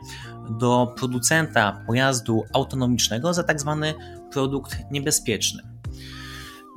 [0.50, 3.94] do producenta pojazdu autonomicznego za tak zwany
[4.32, 5.62] produkt niebezpieczny.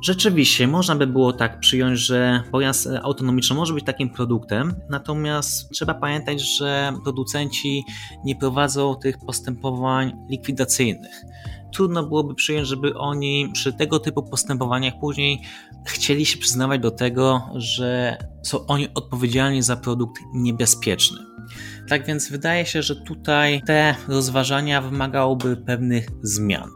[0.03, 5.93] Rzeczywiście, można by było tak przyjąć, że pojazd autonomiczny może być takim produktem, natomiast trzeba
[5.93, 7.83] pamiętać, że producenci
[8.25, 11.23] nie prowadzą tych postępowań likwidacyjnych.
[11.73, 15.41] Trudno byłoby przyjąć, żeby oni przy tego typu postępowaniach później
[15.85, 21.17] chcieli się przyznawać do tego, że są oni odpowiedzialni za produkt niebezpieczny.
[21.89, 26.69] Tak więc wydaje się, że tutaj te rozważania wymagałyby pewnych zmian.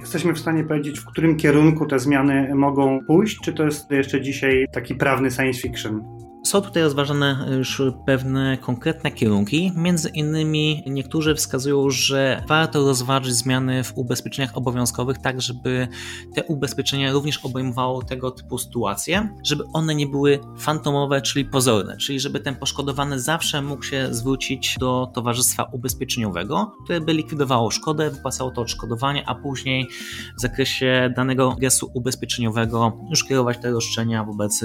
[0.00, 4.20] Jesteśmy w stanie powiedzieć, w którym kierunku te zmiany mogą pójść, czy to jest jeszcze
[4.20, 6.02] dzisiaj taki prawny science fiction?
[6.50, 9.72] Są tutaj rozważane już pewne konkretne kierunki.
[9.76, 15.88] Między innymi niektórzy wskazują, że warto rozważyć zmiany w ubezpieczeniach obowiązkowych, tak żeby
[16.34, 22.20] te ubezpieczenia również obejmowały tego typu sytuacje, żeby one nie były fantomowe, czyli pozorne, czyli
[22.20, 28.50] żeby ten poszkodowany zawsze mógł się zwrócić do towarzystwa ubezpieczeniowego, które by likwidowało szkodę, wypłacało
[28.50, 29.88] to odszkodowanie, a później
[30.38, 34.64] w zakresie danego gestu ubezpieczeniowego już kierować te roszczenia wobec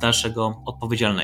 [0.00, 1.19] dalszego odpowiedzialnego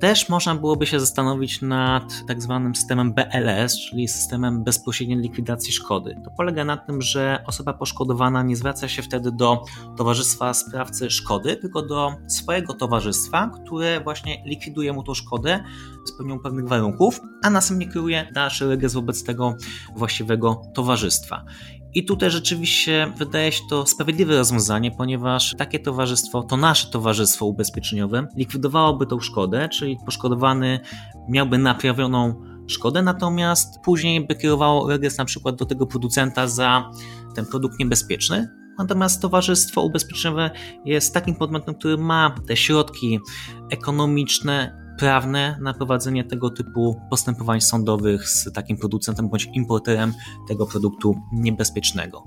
[0.00, 6.20] też można byłoby się zastanowić nad tak zwanym systemem BLS, czyli systemem bezpośredniej likwidacji szkody.
[6.24, 9.64] To polega na tym, że osoba poszkodowana nie zwraca się wtedy do
[9.96, 15.64] towarzystwa sprawcy szkody, tylko do swojego towarzystwa, które właśnie likwiduje mu tą szkodę,
[16.14, 19.56] spełnią pewnych warunków, a następnie kieruje dalszy regres wobec tego
[19.96, 21.44] właściwego towarzystwa.
[21.94, 28.26] I tutaj rzeczywiście wydaje się to sprawiedliwe rozwiązanie, ponieważ takie towarzystwo, to nasze towarzystwo ubezpieczeniowe,
[28.36, 30.80] likwidowałoby tą szkodę, czyli poszkodowany
[31.28, 36.90] miałby naprawioną szkodę, natomiast później by kierowało regres na przykład do tego producenta za
[37.34, 40.50] ten produkt niebezpieczny, Natomiast towarzystwo ubezpieczeniowe
[40.84, 43.20] jest takim podmiotem, który ma te środki
[43.70, 50.14] ekonomiczne, prawne na prowadzenie tego typu postępowań sądowych z takim producentem bądź importerem
[50.48, 52.24] tego produktu niebezpiecznego.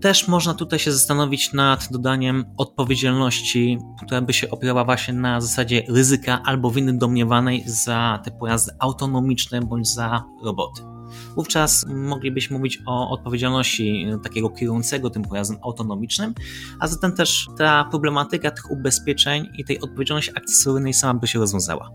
[0.00, 5.82] Też można tutaj się zastanowić nad dodaniem odpowiedzialności, która by się opierała właśnie na zasadzie
[5.88, 10.97] ryzyka albo winy domniewanej za te pojazdy autonomiczne bądź za roboty.
[11.36, 16.34] Wówczas moglibyśmy mówić o odpowiedzialności takiego kierującego tym pojazdem autonomicznym,
[16.80, 21.90] a zatem też ta problematyka tych ubezpieczeń i tej odpowiedzialności akcesoryjnej sama by się rozwiązała.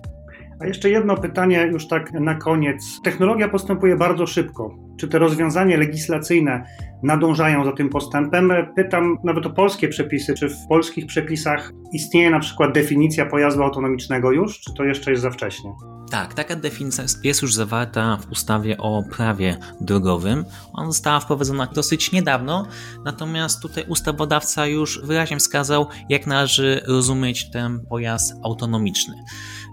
[0.59, 3.01] A jeszcze jedno pytanie, już tak na koniec.
[3.03, 4.76] Technologia postępuje bardzo szybko.
[4.99, 6.64] Czy te rozwiązania legislacyjne
[7.03, 8.51] nadążają za tym postępem?
[8.76, 10.34] Pytam nawet o polskie przepisy.
[10.34, 15.24] Czy w polskich przepisach istnieje na przykład definicja pojazdu autonomicznego już, czy to jeszcze jest
[15.24, 15.72] za wcześnie?
[16.14, 20.45] Tak, taka definicja jest już zawarta w ustawie o prawie drogowym.
[20.74, 22.68] Ona została wprowadzona dosyć niedawno,
[23.05, 29.16] natomiast tutaj ustawodawca już wyraźnie wskazał, jak należy rozumieć ten pojazd autonomiczny.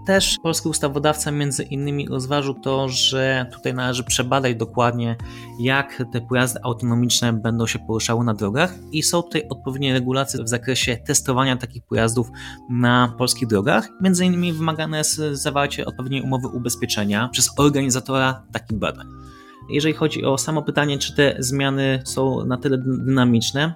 [0.05, 5.15] Też polski ustawodawca między innymi rozważył to, że tutaj należy przebadać dokładnie,
[5.59, 10.49] jak te pojazdy autonomiczne będą się poruszały na drogach i są tutaj odpowiednie regulacje w
[10.49, 12.27] zakresie testowania takich pojazdów
[12.69, 13.89] na polskich drogach.
[14.01, 19.07] Między innymi wymagane jest zawarcie odpowiedniej umowy ubezpieczenia przez organizatora takich badań.
[19.69, 23.73] Jeżeli chodzi o samo pytanie, czy te zmiany są na tyle dynamiczne,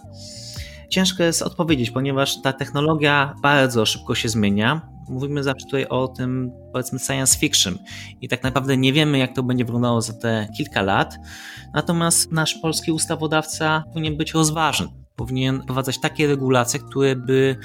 [0.89, 6.51] ciężko jest odpowiedzieć, ponieważ ta technologia bardzo szybko się zmienia mówimy zawsze tutaj o tym,
[6.71, 7.77] powiedzmy, science fiction
[8.21, 11.15] i tak naprawdę nie wiemy, jak to będzie wyglądało za te kilka lat.
[11.73, 14.87] Natomiast nasz polski ustawodawca powinien być rozważny.
[15.15, 17.55] Powinien wprowadzać takie regulacje, które by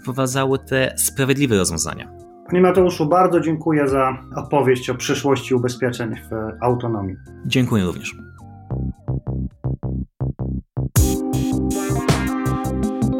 [0.00, 2.12] wprowadzały te sprawiedliwe rozwiązania.
[2.46, 6.30] Panie Mateuszu, bardzo dziękuję za opowieść o przyszłości ubezpieczeń w
[6.62, 7.16] autonomii.
[7.46, 8.14] Dziękuję również.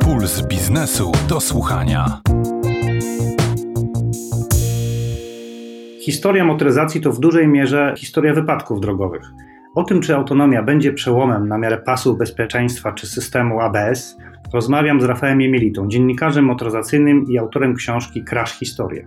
[0.01, 2.20] Puls biznesu do słuchania.
[6.11, 9.23] Historia motoryzacji to w dużej mierze historia wypadków drogowych.
[9.75, 14.17] O tym, czy autonomia będzie przełomem na miarę pasu bezpieczeństwa czy systemu ABS,
[14.53, 19.07] rozmawiam z Rafałem Emilitą, dziennikarzem motoryzacyjnym i autorem książki Crash Historia.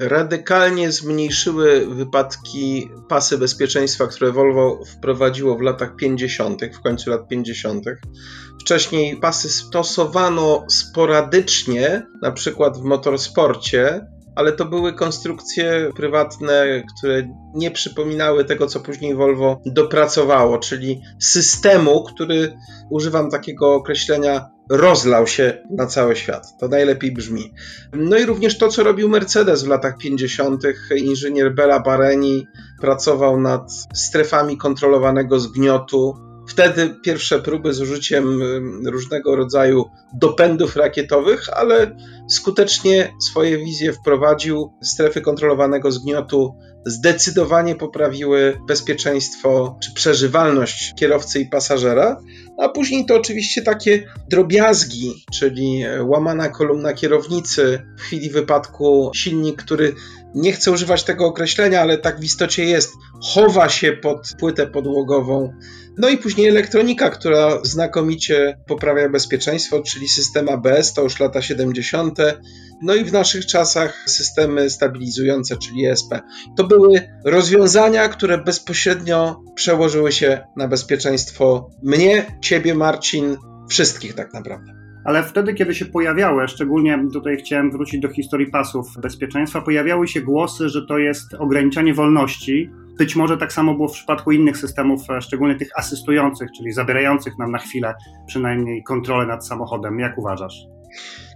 [0.00, 7.84] radykalnie zmniejszyły wypadki pasy bezpieczeństwa, które Volvo wprowadziło w latach 50., w końcu lat 50.
[8.60, 17.70] Wcześniej pasy stosowano sporadycznie, na przykład w motorsporcie, ale to były konstrukcje prywatne, które nie
[17.70, 22.56] przypominały tego, co później Volvo dopracowało, czyli systemu, który
[22.90, 26.46] używam takiego określenia rozlał się na cały świat.
[26.60, 27.52] To najlepiej brzmi.
[27.92, 30.62] No i również to, co robił Mercedes w latach 50.
[30.96, 32.46] Inżynier Bela Bareni
[32.80, 36.29] pracował nad strefami kontrolowanego zgniotu.
[36.48, 38.40] Wtedy pierwsze próby z użyciem
[38.86, 39.84] różnego rodzaju
[40.14, 41.96] dopędów rakietowych, ale
[42.30, 44.72] skutecznie swoje wizje wprowadził.
[44.82, 46.54] Strefy kontrolowanego zgniotu
[46.86, 52.20] zdecydowanie poprawiły bezpieczeństwo czy przeżywalność kierowcy i pasażera,
[52.58, 59.94] a później to oczywiście takie drobiazgi, czyli łamana kolumna kierownicy, w chwili wypadku silnik, który
[60.34, 65.52] nie chcę używać tego określenia, ale tak w istocie jest, chowa się pod płytę podłogową.
[66.00, 72.18] No i później elektronika, która znakomicie poprawia bezpieczeństwo, czyli system ABS, to już lata 70.
[72.82, 76.14] No i w naszych czasach systemy stabilizujące, czyli ESP.
[76.56, 83.36] To były rozwiązania, które bezpośrednio przełożyły się na bezpieczeństwo mnie, ciebie, Marcin,
[83.68, 84.72] wszystkich tak naprawdę.
[85.04, 90.20] Ale wtedy, kiedy się pojawiały, szczególnie tutaj chciałem wrócić do historii pasów bezpieczeństwa, pojawiały się
[90.20, 92.70] głosy, że to jest ograniczanie wolności.
[93.00, 97.50] Być może tak samo było w przypadku innych systemów, szczególnie tych asystujących, czyli zabierających nam
[97.50, 97.94] na chwilę
[98.26, 99.98] przynajmniej kontrolę nad samochodem.
[99.98, 100.54] Jak uważasz?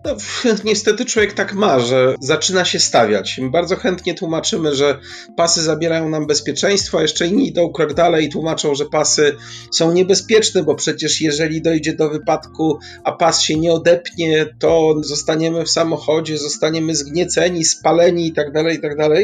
[0.04, 0.16] No,
[0.64, 3.40] niestety człowiek tak ma, że zaczyna się stawiać.
[3.50, 4.98] Bardzo chętnie tłumaczymy, że
[5.36, 9.36] pasy zabierają nam bezpieczeństwo, a jeszcze inni idą krok dalej i tłumaczą, że pasy
[9.72, 15.64] są niebezpieczne, bo przecież jeżeli dojdzie do wypadku, a pas się nie odepnie, to zostaniemy
[15.64, 19.20] w samochodzie, zostaniemy zgnieceni, spaleni itd., tak itd.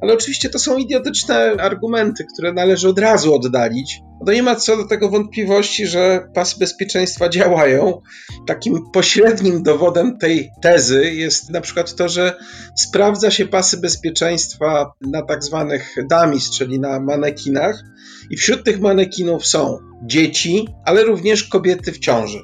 [0.00, 4.00] Ale oczywiście to są idiotyczne argumenty, które należy od razu oddalić.
[4.26, 8.00] No nie ma co do tego wątpliwości, że pasy bezpieczeństwa działają.
[8.46, 12.38] Takim pośrednim dowodem tej tezy jest na przykład to, że
[12.76, 17.82] sprawdza się pasy bezpieczeństwa na tak zwanych dummies, czyli na manekinach,
[18.30, 22.38] i wśród tych manekinów są dzieci, ale również kobiety w ciąży.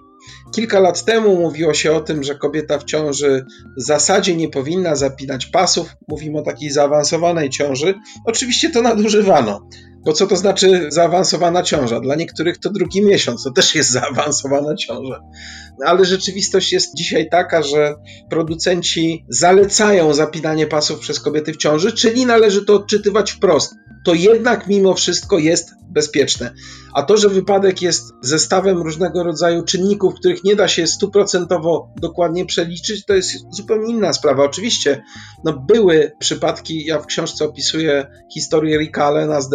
[0.55, 3.47] Kilka lat temu mówiło się o tym, że kobieta w ciąży
[3.79, 5.97] w zasadzie nie powinna zapinać pasów.
[6.09, 7.95] Mówimy o takiej zaawansowanej ciąży.
[8.27, 9.69] Oczywiście to nadużywano.
[10.05, 12.01] Bo co to znaczy zaawansowana ciąża?
[12.01, 15.21] Dla niektórych to drugi miesiąc, to też jest zaawansowana ciąża.
[15.87, 17.95] Ale rzeczywistość jest dzisiaj taka, że
[18.31, 23.75] producenci zalecają zapinanie pasów przez kobiety w ciąży, czyli należy to odczytywać wprost.
[24.05, 26.55] To jednak mimo wszystko jest bezpieczne.
[26.95, 32.47] A to, że wypadek jest zestawem różnego rodzaju czynników, których nie da się stuprocentowo dokładnie
[32.47, 34.45] przeliczyć, to jest zupełnie inna sprawa.
[34.45, 35.03] Oczywiście
[35.45, 39.51] no, były przypadki, ja w książce opisuję historię Ricka Allena z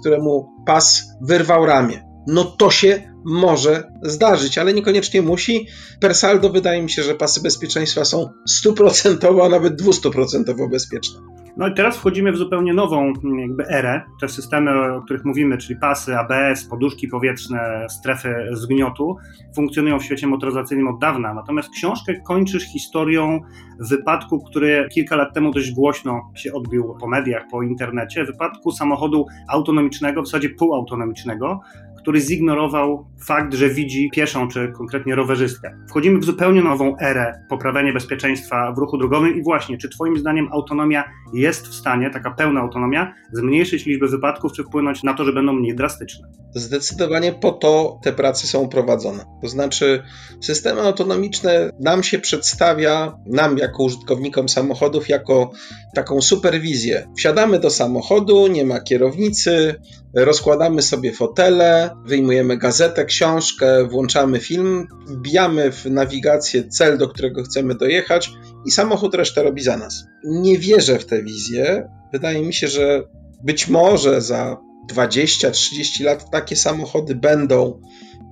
[0.00, 2.04] któremu pas wyrwał ramię.
[2.26, 5.66] no to się może zdarzyć, ale niekoniecznie musi.
[6.00, 11.20] Per saldo wydaje mi się, że pasy bezpieczeństwa są stuprocentowo, a nawet dwustuprocentowo bezpieczne.
[11.56, 14.02] No i teraz wchodzimy w zupełnie nową mm, jakby erę.
[14.20, 19.16] Te systemy, o których mówimy, czyli pasy, ABS, poduszki powietrzne, strefy zgniotu,
[19.54, 21.34] funkcjonują w świecie motoryzacyjnym od dawna.
[21.34, 23.40] Natomiast książkę kończysz historią
[23.80, 28.24] wypadku, który kilka lat temu dość głośno się odbił po mediach, po internecie.
[28.24, 31.60] Wypadku samochodu autonomicznego, w zasadzie półautonomicznego,
[32.02, 35.76] który zignorował fakt, że widzi pieszą czy konkretnie rowerzystkę.
[35.88, 40.48] Wchodzimy w zupełnie nową erę poprawiania bezpieczeństwa w ruchu drogowym i właśnie, czy Twoim zdaniem
[40.52, 45.32] autonomia jest w stanie, taka pełna autonomia, zmniejszyć liczbę wypadków, czy wpłynąć na to, że
[45.32, 46.28] będą mniej drastyczne?
[46.54, 49.24] Zdecydowanie po to te prace są prowadzone.
[49.42, 50.02] To znaczy,
[50.40, 55.50] systemy autonomiczne nam się przedstawia, nam jako użytkownikom samochodów, jako
[55.94, 57.08] taką superwizję.
[57.16, 59.74] Wsiadamy do samochodu, nie ma kierownicy,
[60.14, 67.74] rozkładamy sobie fotele, wyjmujemy gazetę, książkę, włączamy film, wbijamy w nawigację cel, do którego chcemy
[67.74, 68.30] dojechać
[68.66, 70.04] i samochód resztę robi za nas.
[70.24, 71.88] Nie wierzę w tę wizję.
[72.12, 73.02] Wydaje mi się, że
[73.44, 74.56] być może za
[74.92, 77.80] 20-30 lat takie samochody będą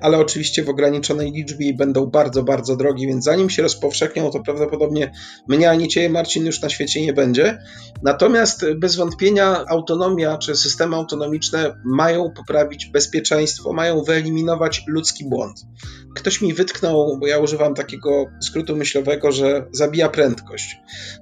[0.01, 4.41] ale oczywiście w ograniczonej liczbie i będą bardzo, bardzo drogie, więc zanim się rozpowszechnią, to
[4.41, 5.13] prawdopodobnie
[5.49, 7.59] mnie ani Ciebie, Marcin, już na świecie nie będzie.
[8.03, 15.61] Natomiast bez wątpienia autonomia czy systemy autonomiczne mają poprawić bezpieczeństwo, mają wyeliminować ludzki błąd.
[16.15, 20.77] Ktoś mi wytknął, bo ja używam takiego skrótu myślowego, że zabija prędkość.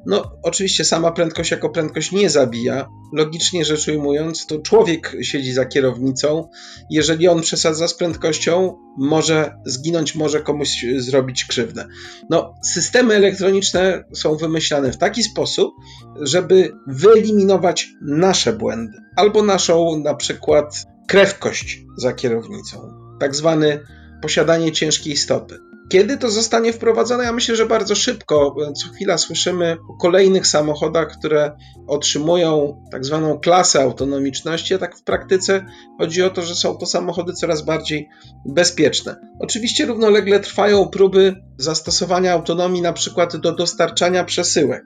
[0.07, 2.89] No, oczywiście sama prędkość jako prędkość nie zabija.
[3.13, 6.49] Logicznie rzecz ujmując, to człowiek siedzi za kierownicą.
[6.91, 8.68] Jeżeli on przesadza z prędkością,
[8.99, 11.87] może zginąć, może komuś zrobić krzywdę.
[12.31, 15.75] No, systemy elektroniczne są wymyślane w taki sposób,
[16.21, 22.93] żeby wyeliminować nasze błędy albo naszą na przykład krewkość za kierownicą.
[23.21, 23.81] Tak zwany
[24.23, 25.68] posiadanie ciężkiej stopy.
[25.89, 27.25] Kiedy to zostanie wprowadzone?
[27.25, 28.55] Ja myślę, że bardzo szybko.
[28.77, 35.03] Co chwila słyszymy o kolejnych samochodach, które otrzymują tak zwaną klasę autonomiczności, a tak w
[35.03, 35.67] praktyce
[35.99, 38.09] chodzi o to, że są to samochody coraz bardziej
[38.47, 39.17] bezpieczne.
[39.41, 44.85] Oczywiście równolegle trwają próby zastosowania autonomii na przykład do dostarczania przesyłek.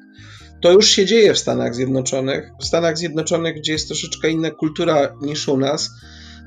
[0.62, 2.50] To już się dzieje w Stanach Zjednoczonych.
[2.60, 5.90] W Stanach Zjednoczonych, gdzie jest troszeczkę inna kultura niż u nas,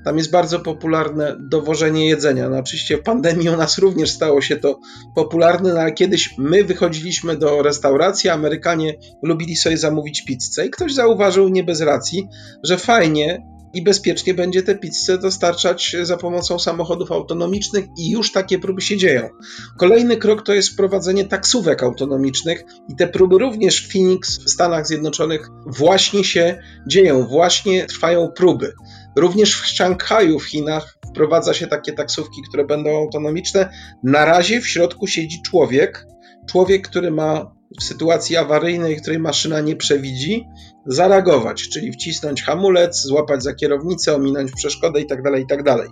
[0.06, 2.50] tam jest bardzo popularne dowożenie jedzenia.
[2.50, 4.80] No oczywiście w pandemii u nas również stało się to
[5.16, 8.94] popularne, no ale kiedyś my wychodziliśmy do restauracji, Amerykanie
[9.24, 12.28] lubili sobie zamówić pizzę i ktoś zauważył nie bez racji,
[12.64, 18.60] że fajnie i bezpiecznie będzie te pizze dostarczać za pomocą samochodów autonomicznych i już takie
[18.60, 19.30] próby się dzieją.
[19.78, 24.88] Kolejny krok to jest wprowadzenie taksówek autonomicznych i te próby również w Phoenix w Stanach
[24.88, 28.74] Zjednoczonych właśnie się dzieją, właśnie trwają próby.
[29.16, 33.70] Również w Szanghaju w Chinach wprowadza się takie taksówki, które będą autonomiczne.
[34.04, 36.06] Na razie w środku siedzi człowiek,
[36.50, 40.46] człowiek, który ma w sytuacji awaryjnej, której maszyna nie przewidzi,
[40.86, 45.24] zareagować, czyli wcisnąć hamulec, złapać za kierownicę, ominąć przeszkodę itd.
[45.24, 45.64] Tak itd.
[45.64, 45.88] Tak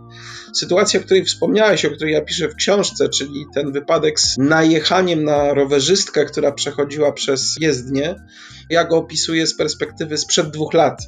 [0.54, 5.24] Sytuacja, o której wspomniałeś, o której ja piszę w książce, czyli ten wypadek z najechaniem
[5.24, 8.16] na rowerzystkę, która przechodziła przez jezdnię,
[8.70, 11.02] ja go opisuję z perspektywy sprzed dwóch lat.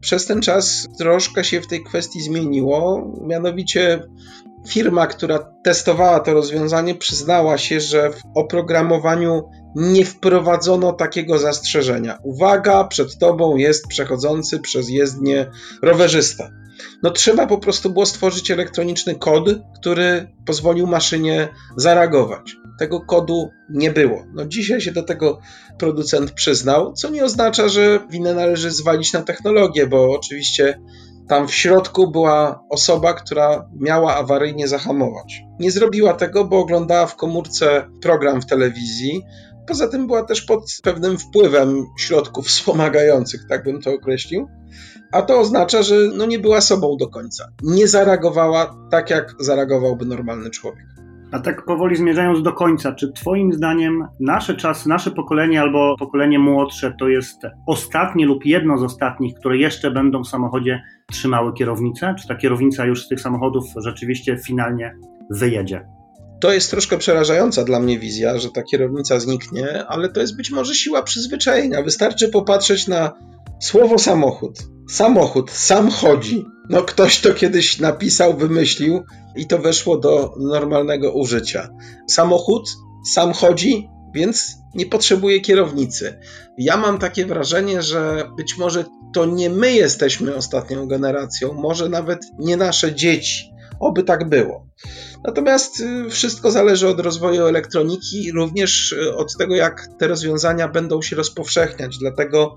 [0.00, 4.02] Przez ten czas troszkę się w tej kwestii zmieniło, mianowicie
[4.68, 9.42] firma, która testowała to rozwiązanie, przyznała się, że w oprogramowaniu
[9.74, 12.18] nie wprowadzono takiego zastrzeżenia.
[12.22, 15.50] Uwaga, przed tobą jest przechodzący przez jezdnię
[15.82, 16.50] rowerzysta.
[17.02, 19.44] No trzeba po prostu było stworzyć elektroniczny kod,
[19.80, 22.56] który pozwolił maszynie zareagować.
[22.78, 24.24] Tego kodu nie było.
[24.34, 25.38] No dzisiaj się do tego
[25.78, 30.78] producent przyznał, co nie oznacza, że winę należy zwalić na technologię, bo oczywiście
[31.28, 35.42] tam w środku była osoba, która miała awaryjnie zahamować.
[35.60, 39.22] Nie zrobiła tego, bo oglądała w komórce program w telewizji.
[39.66, 44.48] Poza tym była też pod pewnym wpływem środków wspomagających, tak bym to określił.
[45.12, 47.48] A to oznacza, że no nie była sobą do końca.
[47.62, 50.86] Nie zareagowała tak, jak zareagowałby normalny człowiek.
[51.32, 56.38] A tak powoli zmierzając do końca, czy Twoim zdaniem nasze czasy, nasze pokolenie albo pokolenie
[56.38, 62.14] młodsze to jest ostatnie lub jedno z ostatnich, które jeszcze będą w samochodzie trzymały kierownicę?
[62.20, 64.94] Czy ta kierownica już z tych samochodów rzeczywiście finalnie
[65.30, 65.86] wyjedzie?
[66.40, 70.50] To jest troszkę przerażająca dla mnie wizja, że ta kierownica zniknie, ale to jest być
[70.50, 71.82] może siła przyzwyczajenia.
[71.82, 73.12] Wystarczy popatrzeć na
[73.60, 74.58] słowo samochód.
[74.90, 76.46] Samochód sam chodzi.
[76.68, 79.04] No ktoś to kiedyś napisał, wymyślił
[79.36, 81.68] i to weszło do normalnego użycia.
[82.08, 82.68] Samochód
[83.12, 86.18] sam chodzi, więc nie potrzebuje kierownicy.
[86.58, 88.84] Ja mam takie wrażenie, że być może
[89.14, 94.65] to nie my jesteśmy ostatnią generacją, może nawet nie nasze dzieci Oby tak było.
[95.24, 101.02] Natomiast y, wszystko zależy od rozwoju elektroniki, również y, od tego, jak te rozwiązania będą
[101.02, 102.56] się rozpowszechniać, dlatego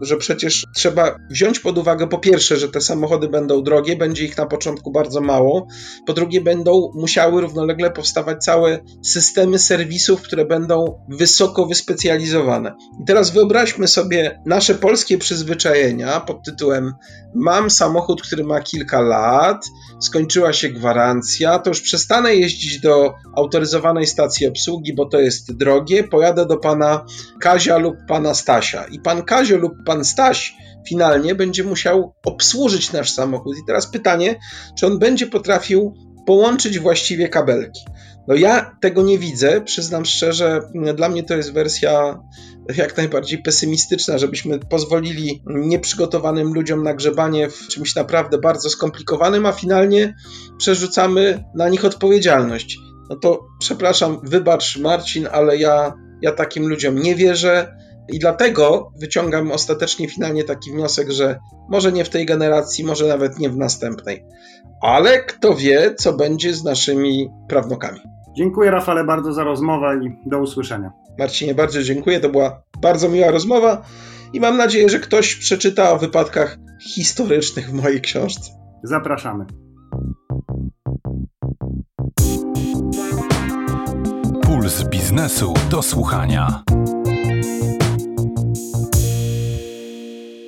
[0.00, 4.36] że przecież trzeba wziąć pod uwagę po pierwsze, że te samochody będą drogie, będzie ich
[4.36, 5.66] na początku bardzo mało,
[6.06, 12.74] po drugie będą musiały równolegle powstawać całe systemy serwisów, które będą wysoko wyspecjalizowane.
[13.02, 16.92] I teraz wyobraźmy sobie nasze polskie przyzwyczajenia pod tytułem
[17.36, 19.64] mam samochód, który ma kilka lat,
[20.00, 26.04] skończyła się gwarancja, to już przestanę jeździć do autoryzowanej stacji obsługi, bo to jest drogie,
[26.04, 27.06] pojadę do pana
[27.40, 28.84] Kazia lub pana Stasia.
[28.84, 30.54] I pan Kazio lub pan Staś
[30.88, 33.56] finalnie będzie musiał obsłużyć nasz samochód.
[33.58, 34.38] I teraz pytanie,
[34.78, 35.94] czy on będzie potrafił
[36.26, 37.80] połączyć właściwie kabelki.
[38.28, 40.60] No ja tego nie widzę, przyznam szczerze,
[40.94, 42.20] dla mnie to jest wersja
[42.76, 49.52] jak najbardziej pesymistyczna, żebyśmy pozwolili nieprzygotowanym ludziom na grzebanie w czymś naprawdę bardzo skomplikowanym, a
[49.52, 50.14] finalnie
[50.58, 52.78] przerzucamy na nich odpowiedzialność.
[53.10, 57.76] No to przepraszam, wybacz Marcin, ale ja, ja takim ludziom nie wierzę.
[58.08, 61.38] I dlatego wyciągam ostatecznie finalnie taki wniosek, że
[61.68, 64.24] może nie w tej generacji, może nawet nie w następnej.
[64.82, 68.00] Ale kto wie, co będzie z naszymi prawnukami.
[68.36, 70.92] Dziękuję Rafale bardzo za rozmowę i do usłyszenia.
[71.18, 72.20] Marcinie, bardzo dziękuję.
[72.20, 73.82] To była bardzo miła rozmowa
[74.32, 78.50] i mam nadzieję, że ktoś przeczyta o wypadkach historycznych w mojej książce.
[78.82, 79.46] Zapraszamy.
[84.42, 86.62] Puls biznesu do słuchania.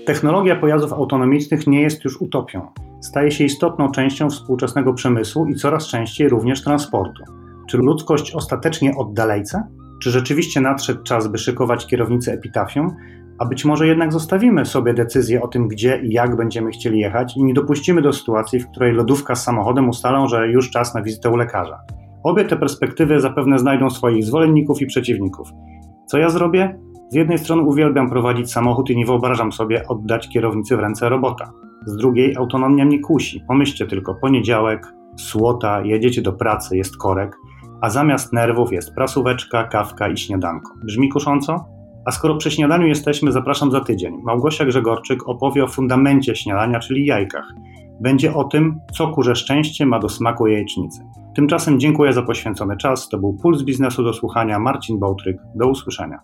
[0.07, 2.67] Technologia pojazdów autonomicznych nie jest już utopią.
[3.01, 7.23] Staje się istotną częścią współczesnego przemysłu i coraz częściej również transportu.
[7.69, 9.63] Czy ludzkość ostatecznie oddalejce?
[10.03, 12.97] Czy rzeczywiście nadszedł czas, by szykować kierownicę epitafium?
[13.39, 17.37] A być może jednak zostawimy sobie decyzję o tym, gdzie i jak będziemy chcieli jechać
[17.37, 21.03] i nie dopuścimy do sytuacji, w której lodówka z samochodem ustalą, że już czas na
[21.03, 21.79] wizytę u lekarza.
[22.25, 25.49] Obie te perspektywy zapewne znajdą swoich zwolenników i przeciwników.
[26.07, 26.79] Co ja zrobię?
[27.11, 31.51] Z jednej strony uwielbiam prowadzić samochód i nie wyobrażam sobie oddać kierownicy w ręce robota.
[31.87, 33.41] Z drugiej autonomia mnie kusi.
[33.49, 34.87] Pomyślcie tylko, poniedziałek,
[35.17, 37.37] słota, jedziecie do pracy, jest korek,
[37.81, 40.75] a zamiast nerwów jest prasóweczka, kawka i śniadanko.
[40.85, 41.65] Brzmi kusząco?
[42.05, 44.15] A skoro przy śniadaniu jesteśmy, zapraszam za tydzień.
[44.25, 47.45] Małgosia Grzegorczyk opowie o fundamencie śniadania, czyli jajkach.
[48.01, 51.01] Będzie o tym, co kurze szczęście ma do smaku jajecznicy.
[51.37, 53.09] Tymczasem dziękuję za poświęcony czas.
[53.09, 54.59] To był Puls Biznesu do słuchania.
[54.59, 55.37] Marcin Bałtryk.
[55.55, 56.19] Do usłyszenia.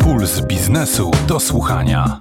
[0.00, 2.20] Puls biznesu do słuchania.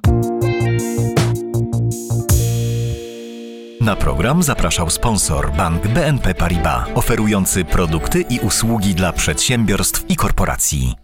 [3.82, 10.96] Na program zapraszał sponsor bank BNP Paribas, oferujący produkty i usługi dla przedsiębiorstw i korporacji.